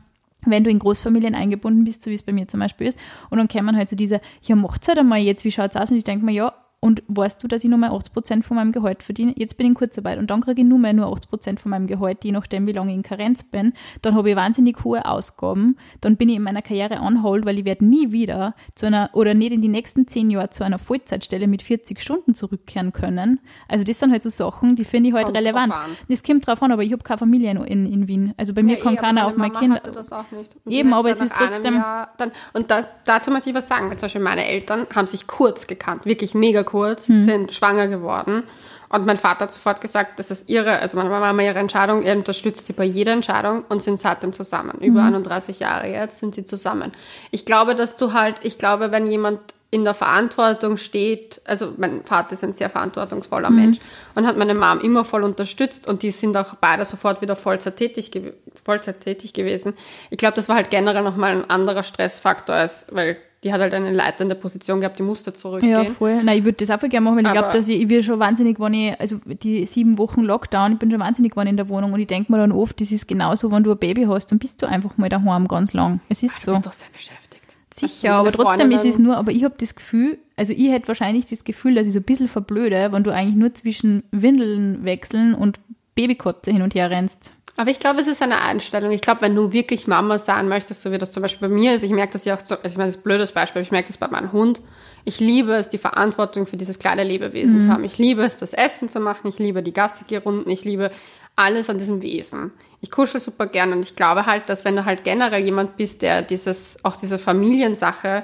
[0.52, 3.38] wenn du in Großfamilien eingebunden bist, so wie es bei mir zum Beispiel ist, und
[3.38, 5.92] dann kämen halt so diese, ja, macht's halt einmal jetzt, wie schaut's aus?
[5.92, 8.72] Und ich denke mir, ja, und weißt du, dass ich nur mal 80% von meinem
[8.72, 9.34] Gehalt verdiene?
[9.36, 11.88] Jetzt bin ich in Kurzarbeit und dann kriege ich nur mehr nur 80% von meinem
[11.88, 13.74] Gehalt, je nachdem, wie lange ich in Karenz bin.
[14.04, 15.76] Dann habe ich wahnsinnig hohe Ausgaben.
[16.02, 19.10] Dann bin ich in meiner Karriere on hold, weil ich werde nie wieder zu einer,
[19.13, 23.40] oder nicht in die nächsten zehn Jahre zu einer Vollzeitstelle mit 40 Stunden zurückkehren können.
[23.68, 25.74] Also das sind halt so Sachen, die finde ich halt Kommt relevant.
[26.10, 28.34] Das kommt drauf an, aber ich habe keine Familie in, in, Wien.
[28.38, 29.74] Also bei mir Ja, kann eh, aber keiner meine auf Mama Kind.
[29.74, 30.56] hatte das auch nicht.
[30.63, 33.88] Und Eben, aber es ist trotzdem- Jahr Dann, und da, dazu möchte ich was sagen.
[33.90, 37.21] Zum Beispiel meine Eltern haben sich kurz gekannt, wirklich mega kurz, Hm.
[37.21, 38.43] sind schwanger geworden.
[38.89, 42.15] Und mein Vater hat sofort gesagt, das ist ihre, also meine Mama ihre Entscheidung, er
[42.15, 44.77] unterstützt sie bei jeder Entscheidung und sind seitdem zusammen.
[44.80, 45.08] Über Hm.
[45.15, 46.91] 31 Jahre jetzt sind sie zusammen.
[47.32, 52.01] Ich glaube, dass du halt, ich glaube, wenn jemand in der Verantwortung steht, also mein
[52.01, 53.80] Vater ist ein sehr verantwortungsvoller Mensch
[54.15, 57.75] und hat meine Mom immer voll unterstützt und die sind auch beide sofort wieder Vollzeit
[57.75, 58.32] tätig, gew-
[58.63, 59.73] Vollzeit tätig gewesen.
[60.10, 63.73] Ich glaube, das war halt generell nochmal ein anderer Stressfaktor, als, weil die hat halt
[63.73, 65.71] eine leitende Position gehabt, die musste zurückgehen.
[65.71, 66.23] Ja, voll.
[66.23, 67.89] Nein, ich würde das auch voll gerne machen, weil ich glaube, Aber- dass ich, ich
[67.89, 71.50] will schon wahnsinnig, wenn ich, also die sieben Wochen Lockdown, ich bin schon wahnsinnig geworden
[71.50, 73.78] in der Wohnung und ich denke mir dann oft, das ist genauso, wenn du ein
[73.78, 76.00] Baby hast, dann bist du einfach mal daheim ganz lang.
[76.10, 76.52] Es ist Du so.
[76.54, 77.58] bist doch sehr beschäftigt.
[77.73, 80.88] Sicher, Also aber trotzdem ist es nur, aber ich habe das Gefühl, also ich hätte
[80.88, 84.84] wahrscheinlich das Gefühl, dass ich so ein bisschen verblöde, wenn du eigentlich nur zwischen Windeln
[84.84, 85.60] wechseln und
[85.93, 87.34] Babykotze hin und her rennst.
[87.60, 88.91] Aber ich glaube, es ist eine Einstellung.
[88.91, 91.74] Ich glaube, wenn du wirklich Mama sein möchtest, so wie das zum Beispiel bei mir
[91.74, 93.63] ist, ich merke das ja auch, so, also ich meine, das ist ein blödes Beispiel,
[93.63, 94.62] ich merke das bei meinem Hund.
[95.06, 97.84] Ich liebe es, die Verantwortung für dieses kleine Lebewesen zu haben.
[97.84, 99.28] Ich liebe es, das Essen zu machen.
[99.28, 100.50] Ich liebe die Gassigeh-Runden.
[100.52, 100.91] Ich liebe
[101.36, 102.52] alles an diesem Wesen.
[102.82, 106.04] Ich kuschel super gern und ich glaube halt, dass wenn du halt generell jemand bist,
[106.04, 108.24] der dieses, auch diese Familiensache,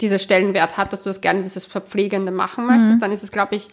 [0.00, 3.56] diese Stellenwert hat, dass du das gerne dieses Verpflegende machen möchtest, dann ist es, glaube
[3.56, 3.68] ich,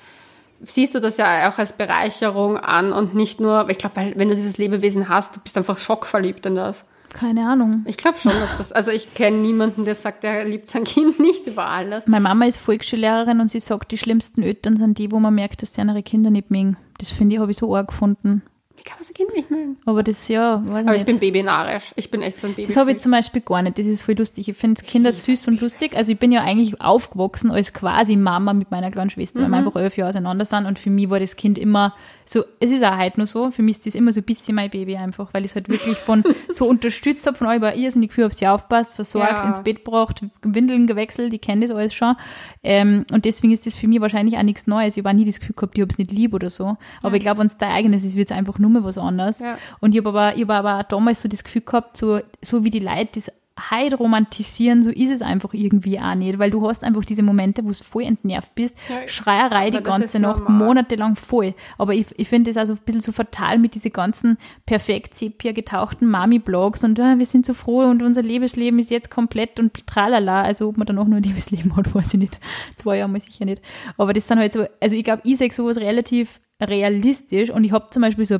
[0.62, 4.30] siehst du das ja auch als Bereicherung an und nicht nur, ich glaube, weil wenn
[4.30, 6.86] du dieses Lebewesen hast, du bist einfach schockverliebt in das.
[7.10, 7.84] Keine Ahnung.
[7.88, 11.20] Ich glaube schon, dass das, also ich kenne niemanden, der sagt, er liebt sein Kind
[11.20, 12.08] nicht über alles.
[12.08, 15.62] Meine Mama ist Volksschullehrerin und sie sagt, die schlimmsten Eltern sind die, wo man merkt,
[15.62, 16.78] dass sie ihre Kinder nicht mögen.
[17.00, 18.44] Das finde ich, habe ich so arg gefunden.
[18.80, 19.78] Wie kann man sein Kind nicht mögen?
[19.86, 21.20] Aber das, ja, weiß Aber ich ich nicht.
[21.20, 21.92] bin babynarisch.
[21.98, 22.68] Ich bin echt so ein Baby.
[22.68, 23.78] Das habe ich zum Beispiel gar nicht.
[23.78, 24.48] Das ist voll lustig.
[24.48, 25.98] Ich finde Kinder süß und lustig.
[25.98, 29.58] Also ich bin ja eigentlich aufgewachsen als quasi Mama mit meiner kleinen Schwester, weil wir
[29.58, 30.66] einfach elf Jahre auseinander sind.
[30.66, 31.94] Und für mich war das Kind immer
[32.32, 34.54] so, es ist auch heute noch so, für mich ist das immer so ein bisschen
[34.54, 37.74] mein Baby einfach, weil ich es halt wirklich von so unterstützt habe, von euch war
[37.74, 39.48] irrsinnig viel auf sie aufpasst, versorgt, Ja.
[39.48, 42.16] ins Bett gebracht, Windeln gewechselt, die kennen das alles schon.
[42.62, 44.96] Ähm, und deswegen ist das für mich wahrscheinlich auch nichts Neues.
[44.96, 46.78] Ich habe auch nie das Gefühl gehabt, ich habe es nicht lieb oder so.
[47.02, 49.40] Aber ich glaube, wenn es dein eigenes ist, wird es einfach nur mehr was anderes.
[49.40, 49.58] Ja.
[49.80, 52.64] Und ich habe aber, ich hab aber auch damals so das Gefühl gehabt, so, so
[52.64, 53.32] wie die Leute das
[53.72, 57.64] heute romantisieren, so ist es einfach irgendwie auch nicht, weil du hast einfach diese Momente,
[57.64, 60.58] wo du voll entnervt bist, Ja, Schreierei die ganze Nacht, normal.
[60.68, 61.54] monatelang voll.
[61.78, 65.52] Aber ich, ich finde das also ein bisschen so fatal mit diesen ganzen perfekt sepia
[65.52, 69.88] getauchten Mami-Blogs und ah, wir sind so froh und unser Liebesleben ist jetzt komplett und
[69.88, 70.42] tralala.
[70.44, 72.40] Also ob man dann auch nur ein Liebesleben hat, weiß ich nicht.
[72.78, 73.62] Zwei Jahre mal sicher nicht.
[73.98, 77.72] Aber das sind halt so, also ich glaube, ich sehe sowas relativ realistisch und ich
[77.72, 78.38] habe zum Beispiel so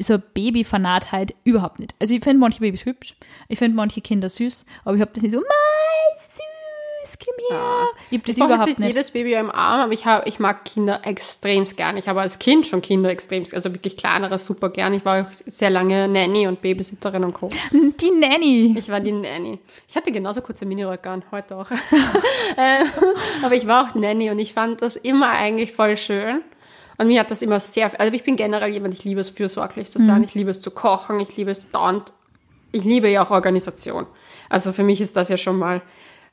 [0.00, 1.94] so Babyfanatheit überhaupt nicht.
[1.98, 3.14] Also ich finde manche Babys hübsch,
[3.48, 7.86] ich finde manche Kinder süß, aber ich habe das nicht so, mei, süß, komm her.
[8.10, 10.38] Ich habe das Ich überhaupt jetzt nicht jedes Baby im Arm, aber ich, hab, ich
[10.38, 11.96] mag Kinder extremst gern.
[11.96, 14.94] Ich habe als Kind schon Kinder extremst, also wirklich kleinere super gern.
[14.94, 17.48] Ich war auch sehr lange Nanny und Babysitterin und Co.
[17.72, 18.74] Die Nanny.
[18.78, 19.58] Ich war die Nanny.
[19.88, 21.70] Ich hatte genauso kurze Miniröcke an, heute auch.
[22.54, 22.86] Ähm,
[23.42, 26.42] aber ich war auch Nanny und ich fand das immer eigentlich voll schön.
[26.98, 29.90] Und mir hat das immer sehr, also ich bin generell jemand, ich liebe es fürsorglich
[29.90, 32.12] zu sein, ich liebe es zu kochen, ich liebe es dauernd,
[32.70, 34.06] ich liebe ja auch Organisation.
[34.48, 35.82] Also für mich ist das ja schon mal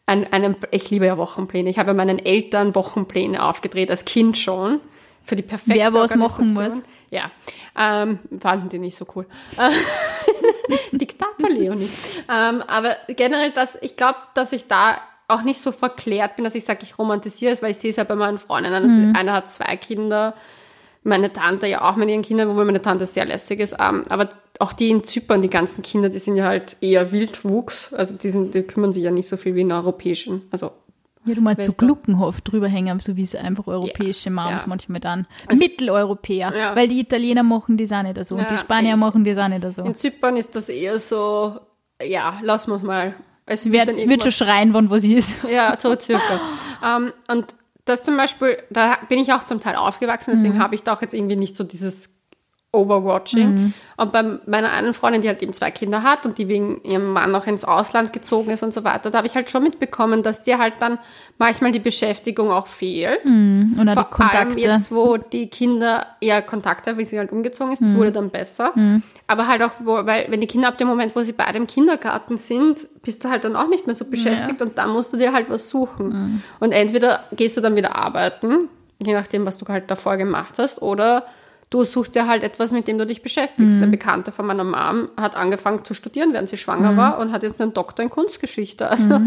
[0.05, 1.69] ein, ein ich liebe ja Wochenpläne.
[1.69, 4.81] Ich habe ja meinen Eltern Wochenpläne aufgedreht, als Kind schon,
[5.23, 6.83] für die perfekte Wer was machen Organisation.
[7.11, 7.31] Ja,
[7.77, 9.25] ähm, fanden die nicht so cool.
[10.91, 11.89] Diktator Leonie.
[12.29, 16.55] ähm, aber generell, dass ich glaube, dass ich da auch nicht so verklärt bin, dass
[16.55, 18.83] ich sage, ich romantisiere es, weil ich sehe es ja bei meinen Freundinnen.
[18.83, 20.33] Also Einer hat zwei Kinder,
[21.03, 23.75] meine Tante ja auch mit ihren Kindern, wobei meine Tante sehr lässig ist.
[23.79, 27.93] Ähm, aber auch die in Zypern, die ganzen Kinder, die sind ja halt eher Wildwuchs.
[27.93, 30.41] Also die, sind, die kümmern sich ja nicht so viel wie in europäischen.
[30.51, 30.71] Also
[31.25, 31.85] Ja, du meinst so Weißt du?
[31.85, 34.53] Gluckenhof drüber hängen, so wie es einfach europäische Moms ja.
[34.55, 35.25] Also manchmal dann.
[35.55, 36.53] Mitteleuropäer.
[36.55, 36.75] Ja.
[36.75, 38.35] Weil die Italiener machen das auch nicht so.
[38.35, 38.99] Und die Ja, Spanier nee.
[38.99, 39.83] machen das auch nicht so.
[39.83, 41.59] in Zypern ist das eher so,
[42.03, 43.13] ja, lassen wir es mal.
[43.51, 45.43] Es Wer dann wird schon schreien, wann was ist.
[45.49, 46.39] Ja, so circa.
[46.85, 47.47] ähm, und
[47.85, 50.59] das zum Beispiel, da bin ich auch zum Teil aufgewachsen, deswegen Mhm.
[50.63, 52.18] habe ich da auch jetzt irgendwie nicht so dieses
[52.71, 53.49] Overwatching.
[53.55, 53.73] Mhm.
[53.97, 57.11] Und bei meiner einen Freundin, die halt eben zwei Kinder hat und die wegen ihrem
[57.13, 60.21] Mann auch ins Ausland gezogen ist und so weiter, da habe ich halt schon mitbekommen,
[60.21, 60.99] dass dir halt dann
[61.39, 63.25] manchmal die Beschäftigung auch fehlt.
[63.25, 64.09] Und auch die Vor allem
[64.49, 64.59] Kontakte.
[64.59, 67.97] jetzt, wo die Kinder eher Kontakte haben, wie sie halt umgezogen ist, das Mhm.
[67.97, 68.73] wurde dann besser.
[69.25, 71.65] Aber halt auch, wo, weil wenn die Kinder ab dem Moment, wo sie beide im
[71.67, 75.17] Kindergarten sind, bist du halt dann auch nicht mehr so beschäftigt und dann musst du
[75.17, 76.07] dir halt was suchen.
[76.09, 76.43] Mhm.
[76.59, 78.69] Und entweder gehst du dann wieder arbeiten,
[79.03, 81.23] je nachdem, was du halt davor gemacht hast, oder
[81.69, 83.75] du suchst dir halt etwas, mit dem du dich beschäftigst.
[83.75, 83.83] Mhm.
[83.83, 86.97] Eine Bekannte von meiner Mom hat angefangen zu studieren, während sie schwanger Mhm.
[86.97, 88.89] war und hat jetzt einen Doktor in Kunstgeschichte.
[88.89, 89.21] Also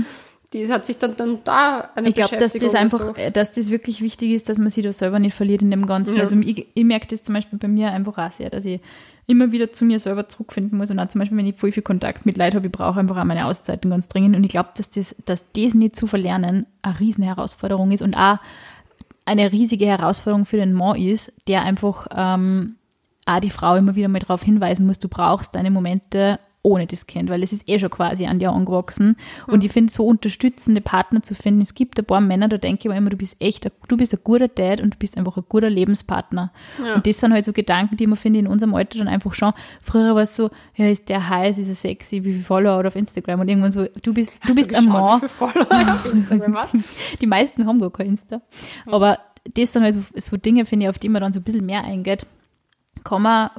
[0.52, 3.18] die hat sich dann, dann da eine Ich glaube, dass das einfach, gesucht.
[3.18, 5.86] äh, dass das wirklich wichtig ist, dass man sich da selber nicht verliert in dem
[5.86, 6.16] Ganzen.
[6.16, 6.22] Ja.
[6.22, 8.80] Also ich, ich merke das zum Beispiel bei mir einfach auch sehr, dass ich
[9.28, 11.84] immer wieder zu mir selber zurückfinden muss und auch zum Beispiel, wenn ich voll viel
[11.84, 14.70] Kontakt mit Leuten habe, ich brauche einfach auch meine Auszeiten ganz dringend und ich glaube,
[14.76, 18.38] dass das, dass das nicht zu verlernen eine riesen Herausforderung ist und auch
[19.24, 22.76] eine riesige Herausforderung für den Mann ist, der einfach ähm,
[23.26, 27.06] auch die Frau immer wieder mal darauf hinweisen muss, du brauchst deine Momente ohne das
[27.08, 29.16] Kind, weil es ist eh schon quasi an dir angewachsen.
[29.48, 32.82] Und ich finde, so unterstützende Partner zu finden, es gibt ein paar Männer, da denke
[32.82, 35.18] ich mir immer, du bist echt, ein- du bist ein guter Dad und du bist
[35.18, 36.52] einfach ein guter Lebenspartner.
[36.94, 39.52] Und das sind halt so Gedanken, die man, finde in unserem Alter dann einfach schon,
[39.80, 42.84] früher war es so, ja, ist der heiß, ist er sexy, wie viele Follower hat
[42.84, 45.20] er auf Instagram und irgendwann so, du bist, du Hast bist ein Mann,
[47.20, 48.40] die meisten haben gar kein Insta.
[48.86, 49.18] Aber
[49.54, 51.66] das sind halt so, so Dinge, finde ich, auf die man dann so ein bisschen
[51.66, 52.24] mehr eingeht.
[53.04, 53.50] Kann man,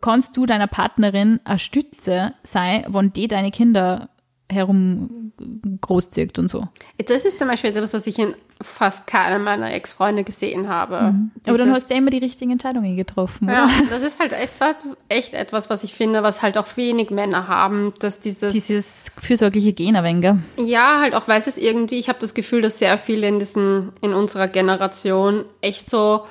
[0.00, 4.10] kannst du deiner Partnerin eine Stütze sein, wenn die deine Kinder
[4.50, 5.32] herum
[5.80, 6.68] großzieht und so.
[7.06, 11.14] Das ist zum Beispiel etwas, was ich in fast keinem meiner Ex-Freunde gesehen habe.
[11.46, 13.54] Aber dann hast du immer die richtigen Entscheidungen getroffen, oder?
[13.54, 17.48] ja, das ist halt etwas, echt etwas, was ich finde, was halt auch wenig Männer
[17.48, 22.18] haben, dass dieses, Dieses fürsorgliche Gen ein ja, halt auch weiß es irgendwie, ich habe
[22.20, 26.26] das Gefühl, dass sehr viele in diesen, in unserer Generation echt so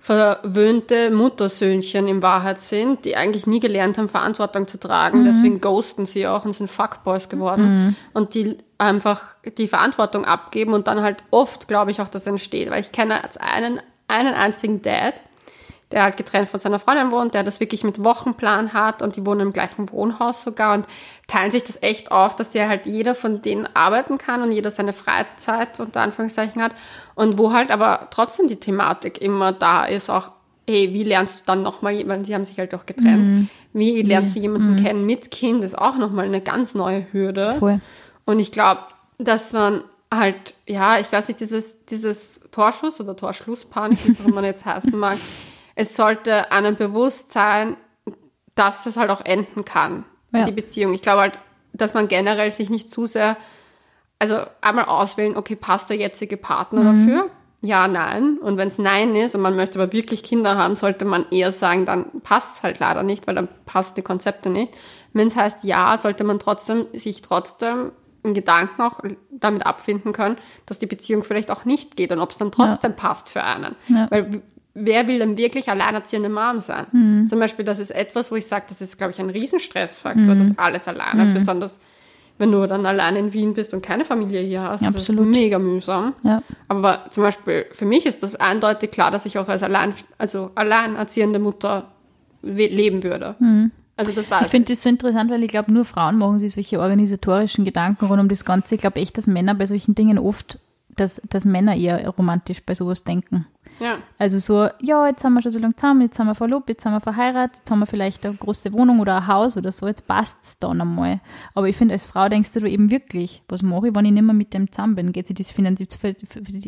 [0.00, 5.24] verwöhnte Muttersöhnchen in Wahrheit sind, die eigentlich nie gelernt haben, Verantwortung zu tragen.
[5.24, 7.94] Deswegen ghosten sie auch und sind Fuckboys geworden.
[8.14, 12.70] Und die einfach die Verantwortung abgeben und dann halt oft, glaube ich, auch das entsteht.
[12.70, 15.14] Weil ich kenne als einen, einen einzigen Dad,
[15.92, 19.26] der halt getrennt von seiner Freundin wohnt, der das wirklich mit Wochenplan hat und die
[19.26, 20.86] wohnen im gleichen Wohnhaus sogar und
[21.26, 24.70] teilen sich das echt auf, dass ja halt jeder von denen arbeiten kann und jeder
[24.70, 26.72] seine Freizeit unter Anführungszeichen hat
[27.14, 30.30] und wo halt aber trotzdem die Thematik immer da ist, auch
[30.68, 33.48] hey, wie lernst du dann nochmal jemanden, die haben sich halt auch getrennt, Mhm.
[33.72, 37.54] wie lernst du jemanden kennen mit Kind, ist auch nochmal eine ganz neue Hürde.
[37.58, 37.80] Voll.
[38.24, 38.82] Und ich glaube,
[39.18, 39.82] dass man
[40.14, 44.64] halt, ja, ich weiß nicht, dieses, dieses Torschuss oder Torschlusspanik, wie es auch immer jetzt
[44.64, 45.18] heißen mag,
[45.80, 47.76] es sollte einem bewusst sein,
[48.54, 50.44] dass es halt auch enden kann, Ja.
[50.44, 50.92] die Beziehung.
[50.92, 51.38] Ich glaube halt,
[51.72, 53.38] dass man generell sich nicht zu sehr,
[54.18, 57.30] also einmal auswählen, okay, passt der jetzige Partner dafür?
[57.62, 58.36] Ja, nein.
[58.38, 61.50] Und wenn es nein ist und man möchte aber wirklich Kinder haben, sollte man eher
[61.52, 64.76] sagen, dann passt es halt leider nicht, weil dann passt die Konzepte nicht.
[65.14, 70.36] Wenn es heißt ja, sollte man trotzdem sich trotzdem in Gedanken auch damit abfinden können,
[70.66, 73.76] dass die Beziehung vielleicht auch nicht geht und ob es dann trotzdem passt für einen.
[73.88, 74.06] Ja.
[74.10, 74.42] Weil
[74.80, 77.26] wer will denn wirklich alleinerziehende Mom sein?
[77.28, 80.58] Zum Beispiel, das ist etwas, wo ich sage, das ist, glaube ich, ein Riesenstressfaktor, das
[80.58, 81.80] alles alleine, besonders
[82.40, 84.80] wenn du dann allein in Wien bist und keine Familie hier hast.
[84.80, 85.26] Das Absolut.
[85.26, 86.14] ist mega mühsam.
[86.22, 86.42] Ja.
[86.68, 90.50] Aber zum Beispiel für mich ist das eindeutig klar, dass ich auch als allein, also
[90.54, 91.88] alleinerziehende Mutter
[92.42, 93.36] leben würde.
[93.96, 96.54] Also das war Ich finde das so interessant, weil ich glaube, nur Frauen machen sich
[96.54, 98.74] solche organisatorischen Gedanken rund um das Ganze.
[98.76, 100.58] Ich glaube echt, dass Männer bei solchen Dingen oft,
[100.96, 103.46] dass, dass Männer eher romantisch bei sowas denken.
[103.80, 103.98] Ja.
[104.18, 106.84] Also so, ja, jetzt haben wir schon so lange zusammen, jetzt haben wir verlobt, jetzt
[106.84, 109.86] haben wir verheiratet, jetzt haben wir vielleicht eine große Wohnung oder ein Haus oder so,
[109.86, 111.20] jetzt passt's dann einmal.
[111.54, 114.22] Aber ich finde, als Frau denkst du eben wirklich, was mache ich, wenn ich nicht
[114.22, 115.12] mehr mit dem zusammen bin?
[115.12, 116.14] Geht sich das finanziell,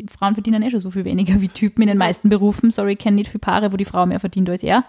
[0.09, 2.71] Frauen verdienen eh schon so viel weniger wie Typen in den meisten Berufen.
[2.71, 4.83] Sorry, ich kenne nicht viele Paare, wo die Frau mehr verdient als er.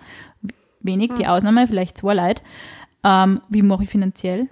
[0.80, 2.42] Wenig, die Ausnahme, vielleicht zwei Leute.
[3.04, 4.48] Ähm, wie mache ich finanziell?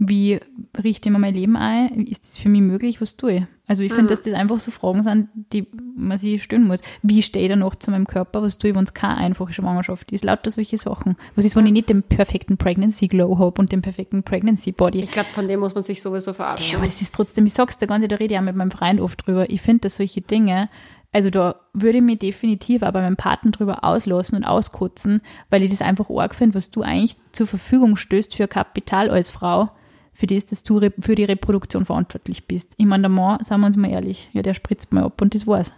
[0.00, 0.38] Wie
[0.82, 2.06] richte ich mir mein Leben ein?
[2.06, 3.00] Ist das für mich möglich?
[3.00, 3.42] Was tue ich?
[3.66, 6.80] Also ich finde, dass das einfach so Fragen sind, die man sich stellen muss.
[7.02, 8.40] Wie stehe ich dann noch zu meinem Körper?
[8.42, 10.24] Was tue ich, wenn es keine einfache Schwangerschaft ist?
[10.24, 11.16] Lauter solche Sachen.
[11.34, 15.00] Was ist, wenn ich nicht den perfekten Pregnancy Glow habe und den perfekten Pregnancy Body?
[15.00, 16.76] Ich glaube, von dem muss man sich sowieso Ja, verabschieden.
[16.76, 19.00] aber das ist trotzdem, ich sag's dir ganz, da rede ich auch mit meinem Freund
[19.00, 19.50] oft drüber.
[19.50, 20.70] Ich finde, dass solche Dinge,
[21.12, 25.70] also da würde ich mich definitiv bei meinem Partner drüber auslassen und auskotzen, weil ich
[25.70, 29.70] das einfach arg finde, was du eigentlich zur Verfügung stößt für Kapital als Frau,
[30.18, 32.72] für das, dass du für die Reproduktion verantwortlich bist.
[32.76, 35.32] Ich meine, der Mann, sagen wir uns mal ehrlich, ja, der spritzt mal ab und
[35.32, 35.72] das war's.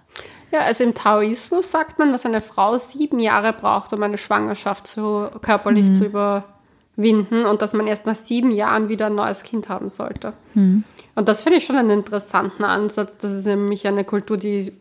[0.51, 4.87] Ja, also im Taoismus sagt man, dass eine Frau sieben Jahre braucht, um eine Schwangerschaft
[4.87, 9.69] zu, körperlich zu überwinden und dass man erst nach sieben Jahren wieder ein neues Kind
[9.69, 10.33] haben sollte.
[10.55, 13.19] Und das finde ich schon einen interessanten Ansatz.
[13.19, 14.73] Das ist nämlich eine Kultur, die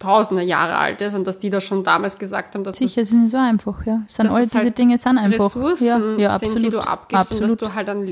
[0.00, 3.10] tausende Jahre alt ist und dass die da schon damals gesagt haben, dass Sicher, es
[3.10, 4.02] ist nicht so einfach, ja.
[4.08, 5.54] Sind Das ist diese halt Dinge sind das einfach.
[5.54, 6.66] Ressourcen ja, ja, sind, absolut.
[6.66, 7.42] die du abgibst absolut.
[7.42, 8.02] und dass du halt an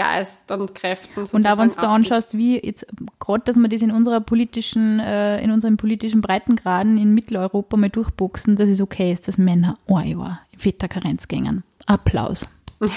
[0.00, 2.86] Lebensgeist und Kräften Und auch wenn du da anschaust, wie jetzt
[3.18, 7.90] gerade, dass wir das in unserer politischen, äh, in unseren politischen Breitengraden in Mitteleuropa mal
[7.90, 11.62] durchboxen, dass es okay ist, dass Männer ein Jahr in Väterkarenz gängen.
[11.86, 12.48] Applaus.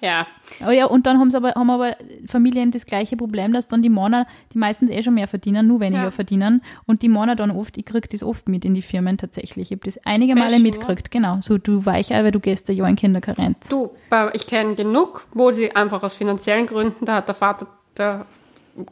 [0.00, 0.26] Ja,
[0.66, 1.96] Oh ja, und dann haben sie aber, haben aber
[2.28, 5.80] Familien das gleiche Problem, dass dann die Männer, die meistens eh schon mehr verdienen, nur
[5.80, 6.10] weniger Ja.
[6.10, 6.62] verdienen.
[6.86, 9.72] Und die Männer dann oft, ich krieg das oft mit in die Firmen tatsächlich.
[9.72, 11.38] Ich habe das einige Male mitgekriegt, genau.
[11.40, 13.68] So, du Weichei, weil du gehst Jahr in Kinderkarenz.
[13.68, 13.90] Du,
[14.34, 18.26] ich kenne genug, wo sie einfach aus finanziellen Gründen, da hat der Vater, der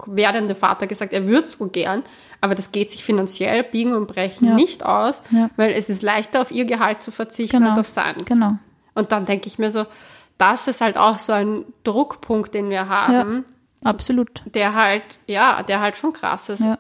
[0.07, 2.03] werdende Vater gesagt, er würde so gern,
[2.41, 4.55] aber das geht sich finanziell biegen und brechen Ja.
[4.55, 5.51] nicht aus, Ja.
[5.57, 7.71] weil es ist leichter, auf ihr Gehalt zu verzichten Genau.
[7.71, 8.25] als auf seins.
[8.25, 8.53] Genau.
[8.95, 9.85] Und dann denke ich mir so,
[10.43, 13.45] das ist halt auch so ein Druckpunkt, den wir haben,
[13.85, 14.43] Absolut.
[14.45, 16.65] der halt, ja, der halt schon krass ist.
[16.65, 16.79] Ja.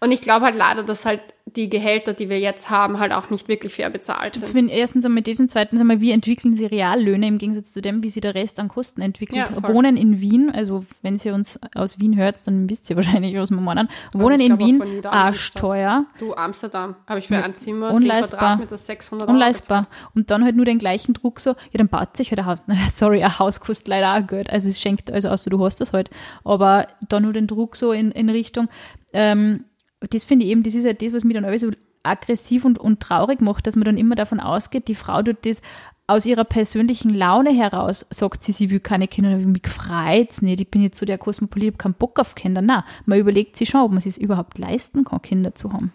[0.00, 1.22] Und ich glaube halt leider, dass halt
[1.56, 4.52] die Gehälter, die wir jetzt haben, halt auch nicht wirklich fair bezahlt Ich sind.
[4.52, 8.02] finde erstens einmal das und zweitens einmal, wie entwickeln sie Reallöhne im Gegensatz zu dem,
[8.02, 9.48] wie sie der Rest an Kosten entwickelt.
[9.50, 9.68] Ja.
[9.68, 13.50] Wohnen in Wien, also wenn ihr uns aus Wien hört, dann wisst ihr wahrscheinlich, was
[13.50, 13.88] wir meinen.
[14.12, 18.38] Wohnen ich in Wien, arschteuer, Du, Amsterdam, habe ich für ein Zimmer, 10 unleistbar.
[18.40, 19.86] Quadratmeter, 600 Euro unleistbar.
[20.14, 22.58] Und dann halt nur den gleichen Druck so, ja, dann baut sich halt ein Haus.
[22.98, 24.50] Sorry, ein Haus kostet leider auch Geld.
[24.50, 26.10] Also es schenkt, also außer du hast das halt.
[26.44, 28.68] Aber dann nur den Druck so in, in Richtung,
[29.12, 29.64] ähm,
[30.00, 31.70] das finde ich eben, das ist ja das, was mich dann alles so
[32.02, 35.60] aggressiv und, und traurig macht, dass man dann immer davon ausgeht, die Frau tut das
[36.06, 40.60] aus ihrer persönlichen Laune heraus, sagt sie, sie will keine Kinder, ich mich gefreut nicht,
[40.60, 42.62] ich bin jetzt so der Kosmopolit, ich habe keinen Bock auf Kinder.
[42.62, 45.92] Nein, man überlegt sich schon, ob man es überhaupt leisten kann, Kinder zu haben.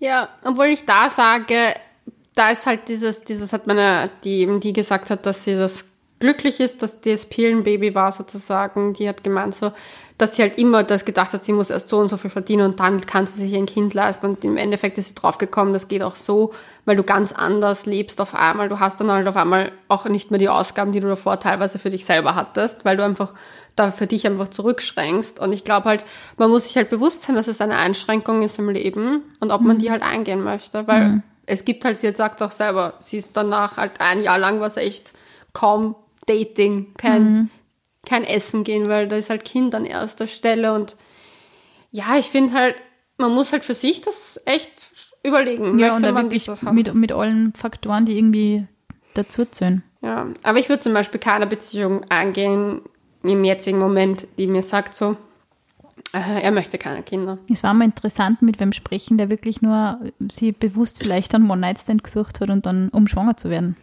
[0.00, 1.54] Ja, obwohl ich da sage,
[2.34, 5.84] da ist halt dieses, dieses hat meine, die die gesagt hat, dass sie das
[6.22, 9.72] glücklich ist, dass das Pillenbaby war sozusagen, die hat gemeint so,
[10.18, 12.64] dass sie halt immer das gedacht hat, sie muss erst so und so viel verdienen
[12.70, 14.26] und dann kann sie sich ein Kind leisten.
[14.26, 16.52] Und im Endeffekt ist sie draufgekommen, das geht auch so,
[16.84, 20.30] weil du ganz anders lebst auf einmal, du hast dann halt auf einmal auch nicht
[20.30, 23.34] mehr die Ausgaben, die du davor teilweise für dich selber hattest, weil du einfach
[23.74, 25.40] da für dich einfach zurückschränkst.
[25.40, 26.04] Und ich glaube halt,
[26.36, 29.62] man muss sich halt bewusst sein, dass es eine Einschränkung ist im Leben und ob
[29.62, 33.36] man die halt eingehen möchte, weil es gibt halt, sie sagt auch selber, sie ist
[33.36, 35.14] danach halt ein Jahr lang was echt
[35.52, 35.96] kaum
[36.26, 37.50] Dating, kein,
[38.06, 40.96] kein Essen gehen, weil da ist halt Kind an erster Stelle und
[41.90, 42.76] ja, ich finde halt,
[43.18, 44.90] man muss halt für sich das echt
[45.24, 45.78] überlegen.
[45.78, 46.74] Ja, Möchte und da man wirklich das haben?
[46.74, 48.66] mit, mit allen Faktoren, die irgendwie
[49.14, 49.82] dazu zählen.
[50.00, 52.80] Ja, aber ich würde zum Beispiel keine Beziehung eingehen
[53.22, 55.16] im jetzigen Moment, die mir sagt so,
[56.12, 57.38] äh, er möchte keine Kinder.
[57.48, 60.00] Es war mal interessant, mit wem sprechen, der wirklich nur
[60.32, 63.76] sie bewusst vielleicht einen One-Night-Stand gesucht hat und dann, um schwanger zu werden.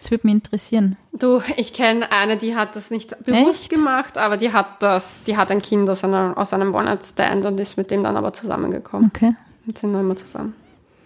[0.00, 0.96] Das würde mich interessieren.
[1.12, 3.70] Du, ich kenne eine, die hat das nicht bewusst Echt?
[3.70, 7.60] gemacht, aber die hat das, die hat ein Kind aus einem, aus einem One-Night-Stand und
[7.60, 9.10] ist mit dem dann aber zusammengekommen.
[9.14, 9.34] Okay,
[9.66, 10.54] Und sind noch immer zusammen.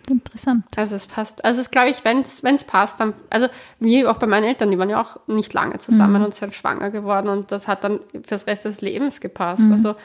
[0.09, 0.65] interessant.
[0.77, 1.45] Also es passt.
[1.45, 3.49] Also es glaube ich, wenn es passt, dann, also
[3.81, 6.91] wie auch bei meinen Eltern, die waren ja auch nicht lange zusammen und sind schwanger
[6.91, 9.65] geworden und das hat dann fürs Rest des Lebens gepasst.
[9.73, 9.97] Also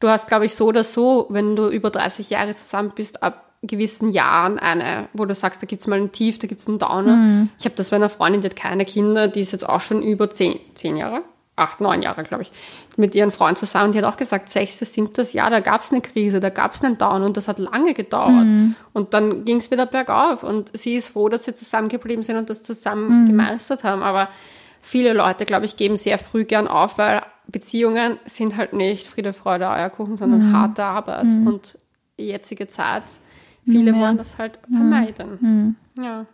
[0.00, 3.44] du hast, glaube ich, so oder so, wenn du über 30 Jahre zusammen bist, ab
[3.62, 7.48] gewissen Jahren eine, wo du sagst, da gibt's mal einen Tief, da gibt's einen Downer.
[7.58, 10.02] Ich habe das bei einer Freundin, die hat keine Kinder, die ist jetzt auch schon
[10.02, 11.22] über zehn, zehn Jahre,
[11.56, 12.52] acht, neun Jahre, glaube ich,
[12.96, 13.92] mit ihren Freund zusammen.
[13.92, 17.22] Die hat auch gesagt, sechstes, siebtes Jahr, da gab's eine Krise, da gab's einen Down
[17.22, 18.46] und das hat lange gedauert.
[18.92, 22.62] Und dann ging's wieder bergauf und sie ist froh, dass sie zusammengeblieben sind und das
[22.62, 24.02] zusammen gemeistert haben.
[24.02, 24.28] Aber
[24.80, 29.32] viele Leute, glaube ich, geben sehr früh gern auf, weil Beziehungen sind halt nicht Friede,
[29.32, 31.78] Freude, Eierkuchen, sondern harte Arbeit und
[32.18, 33.04] jetzige Zeit.
[33.66, 33.98] Viele Ja.
[34.00, 35.76] wollen das halt vermeiden.
[36.00, 36.24] Ja.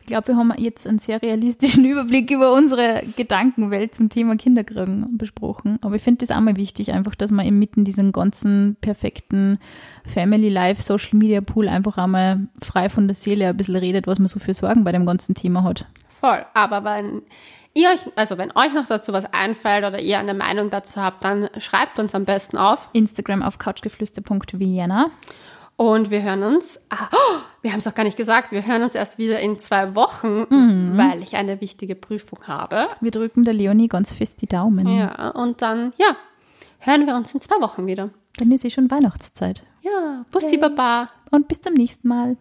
[0.00, 5.18] Ich glaube, wir haben jetzt einen sehr realistischen Überblick über unsere Gedankenwelt zum Thema Kinderkriegen
[5.18, 5.78] besprochen.
[5.82, 9.58] Aber ich finde das auch mal wichtig, einfach, dass man inmitten diesen ganzen perfekten
[10.06, 14.18] Family Life, Social Media Pool einfach einmal frei von der Seele ein bisschen redet, was
[14.18, 15.84] man so für Sorgen bei dem ganzen Thema hat.
[16.08, 16.44] Voll.
[16.54, 17.20] Aber wenn
[17.74, 21.22] ihr euch, also wenn euch noch dazu was einfällt oder ihr eine Meinung dazu habt,
[21.22, 22.88] dann schreibt uns am besten auf.
[22.94, 25.10] Instagram auf couchgeflüster.vienna.
[25.80, 28.82] Und wir hören uns, ah, oh, wir haben es auch gar nicht gesagt, wir hören
[28.82, 30.44] uns erst wieder in zwei Wochen,
[30.96, 32.88] weil ich eine wichtige Prüfung habe.
[33.00, 34.88] Wir drücken der Leonie ganz fest die Daumen.
[34.88, 36.16] Ja, und dann, ja,
[36.80, 38.10] hören wir uns in zwei Wochen wieder.
[38.38, 39.62] Dann ist eh schon Weihnachtszeit.
[39.82, 41.06] Ja, Bussi Baba.
[41.30, 42.36] Und bis zum nächsten Mal.